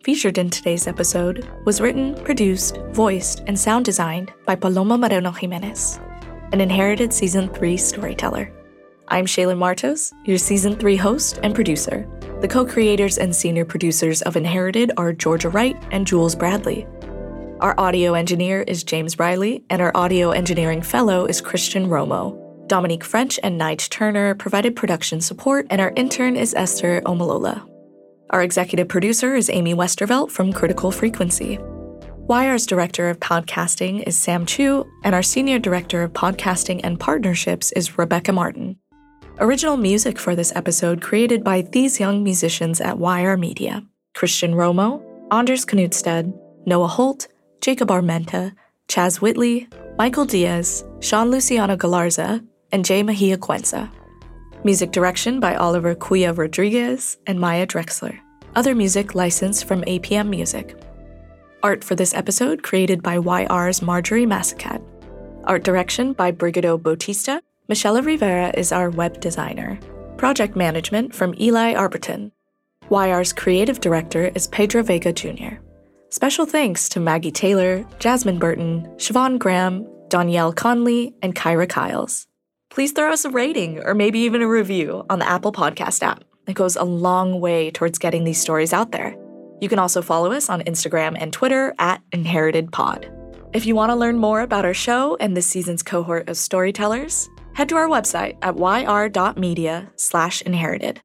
featured 0.02 0.38
in 0.38 0.48
today's 0.48 0.86
episode, 0.86 1.46
was 1.66 1.78
written, 1.78 2.14
produced, 2.24 2.78
voiced, 2.92 3.42
and 3.46 3.60
sound 3.60 3.84
designed 3.84 4.32
by 4.46 4.54
Paloma 4.54 4.96
Moreno 4.96 5.30
Jimenez, 5.30 6.00
an 6.54 6.62
Inherited 6.62 7.12
Season 7.12 7.52
3 7.52 7.76
storyteller. 7.76 8.50
I'm 9.08 9.26
Shaylin 9.26 9.58
Martos, 9.58 10.10
your 10.24 10.38
Season 10.38 10.74
3 10.74 10.96
host 10.96 11.38
and 11.42 11.54
producer. 11.54 12.08
The 12.40 12.46
co 12.46 12.64
creators 12.64 13.18
and 13.18 13.34
senior 13.34 13.64
producers 13.64 14.22
of 14.22 14.36
Inherited 14.36 14.92
are 14.96 15.12
Georgia 15.12 15.48
Wright 15.48 15.76
and 15.90 16.06
Jules 16.06 16.36
Bradley. 16.36 16.86
Our 17.58 17.74
audio 17.78 18.14
engineer 18.14 18.62
is 18.62 18.84
James 18.84 19.18
Riley, 19.18 19.64
and 19.70 19.82
our 19.82 19.90
audio 19.96 20.30
engineering 20.30 20.80
fellow 20.80 21.26
is 21.26 21.40
Christian 21.40 21.88
Romo. 21.88 22.38
Dominique 22.68 23.02
French 23.02 23.40
and 23.42 23.60
Nyge 23.60 23.88
Turner 23.88 24.36
provided 24.36 24.76
production 24.76 25.20
support, 25.20 25.66
and 25.68 25.80
our 25.80 25.92
intern 25.96 26.36
is 26.36 26.54
Esther 26.54 27.00
Omalola. 27.00 27.68
Our 28.30 28.44
executive 28.44 28.86
producer 28.86 29.34
is 29.34 29.50
Amy 29.50 29.74
Westervelt 29.74 30.30
from 30.30 30.52
Critical 30.52 30.92
Frequency. 30.92 31.58
YR's 32.28 32.66
director 32.66 33.10
of 33.10 33.18
podcasting 33.18 34.04
is 34.06 34.16
Sam 34.16 34.46
Chu, 34.46 34.86
and 35.02 35.12
our 35.12 35.24
senior 35.24 35.58
director 35.58 36.04
of 36.04 36.12
podcasting 36.12 36.82
and 36.84 37.00
partnerships 37.00 37.72
is 37.72 37.98
Rebecca 37.98 38.32
Martin. 38.32 38.76
Original 39.40 39.76
music 39.76 40.18
for 40.18 40.34
this 40.34 40.52
episode 40.56 41.00
created 41.00 41.44
by 41.44 41.60
these 41.60 42.00
young 42.00 42.24
musicians 42.24 42.80
at 42.80 42.98
YR 42.98 43.36
Media 43.36 43.84
Christian 44.16 44.52
Romo, 44.52 45.00
Anders 45.30 45.64
Knudstad, 45.64 46.36
Noah 46.66 46.88
Holt, 46.88 47.28
Jacob 47.60 47.88
Armenta, 47.88 48.52
Chaz 48.88 49.20
Whitley, 49.20 49.68
Michael 49.96 50.24
Diaz, 50.24 50.84
Sean 50.98 51.30
Luciano 51.30 51.76
Galarza, 51.76 52.44
and 52.72 52.84
Jay 52.84 53.04
Mahia 53.04 53.38
Cuenza. 53.38 53.88
Music 54.64 54.90
direction 54.90 55.38
by 55.38 55.54
Oliver 55.54 55.94
Cuya 55.94 56.36
Rodriguez 56.36 57.16
and 57.28 57.38
Maya 57.38 57.64
Drexler. 57.64 58.18
Other 58.56 58.74
music 58.74 59.14
licensed 59.14 59.66
from 59.66 59.82
APM 59.82 60.28
Music. 60.30 60.74
Art 61.62 61.84
for 61.84 61.94
this 61.94 62.12
episode 62.12 62.64
created 62.64 63.04
by 63.04 63.18
YR's 63.18 63.78
Marjerrie 63.82 64.26
Masicat. 64.26 64.82
Art 65.44 65.62
direction 65.62 66.12
by 66.12 66.32
Brigado 66.32 66.76
Bautista. 66.76 67.40
Michelle 67.68 68.00
Rivera 68.00 68.50
is 68.56 68.72
our 68.72 68.88
web 68.88 69.20
designer. 69.20 69.78
Project 70.16 70.56
management 70.56 71.14
from 71.14 71.34
Eli 71.38 71.74
Arberton. 71.74 72.32
YR's 72.88 73.34
creative 73.34 73.78
director 73.78 74.32
is 74.34 74.46
Pedro 74.46 74.82
Vega 74.82 75.12
Jr. 75.12 75.56
Special 76.08 76.46
thanks 76.46 76.88
to 76.88 76.98
Maggie 76.98 77.30
Taylor, 77.30 77.84
Jasmine 77.98 78.38
Burton, 78.38 78.88
Siobhan 78.96 79.38
Graham, 79.38 79.86
Danielle 80.08 80.50
Conley, 80.50 81.14
and 81.20 81.34
Kyra 81.34 81.68
Kyles. 81.68 82.26
Please 82.70 82.92
throw 82.92 83.12
us 83.12 83.26
a 83.26 83.30
rating 83.30 83.80
or 83.80 83.92
maybe 83.92 84.20
even 84.20 84.40
a 84.40 84.48
review 84.48 85.04
on 85.10 85.18
the 85.18 85.28
Apple 85.28 85.52
Podcast 85.52 86.02
app. 86.02 86.24
It 86.46 86.54
goes 86.54 86.74
a 86.74 86.84
long 86.84 87.38
way 87.38 87.70
towards 87.70 87.98
getting 87.98 88.24
these 88.24 88.40
stories 88.40 88.72
out 88.72 88.92
there. 88.92 89.14
You 89.60 89.68
can 89.68 89.78
also 89.78 90.00
follow 90.00 90.32
us 90.32 90.48
on 90.48 90.62
Instagram 90.62 91.18
and 91.20 91.34
Twitter 91.34 91.74
at 91.78 92.00
InheritedPod. 92.12 93.14
If 93.52 93.66
you 93.66 93.74
want 93.74 93.90
to 93.90 93.96
learn 93.96 94.16
more 94.16 94.40
about 94.40 94.64
our 94.64 94.72
show 94.72 95.18
and 95.20 95.36
this 95.36 95.46
season's 95.46 95.82
cohort 95.82 96.30
of 96.30 96.38
storytellers, 96.38 97.28
head 97.58 97.68
to 97.68 97.74
our 97.74 97.88
website 97.88 98.36
at 98.40 98.54
yr.media 98.56 99.90
slash 99.96 100.42
inherited. 100.42 101.00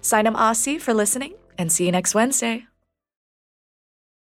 Sign 0.00 0.26
up 0.26 0.34
Aussie 0.34 0.80
for 0.80 0.94
listening 0.94 1.34
and 1.58 1.70
see 1.70 1.84
you 1.84 1.92
next 1.92 2.14
Wednesday. 2.14 2.69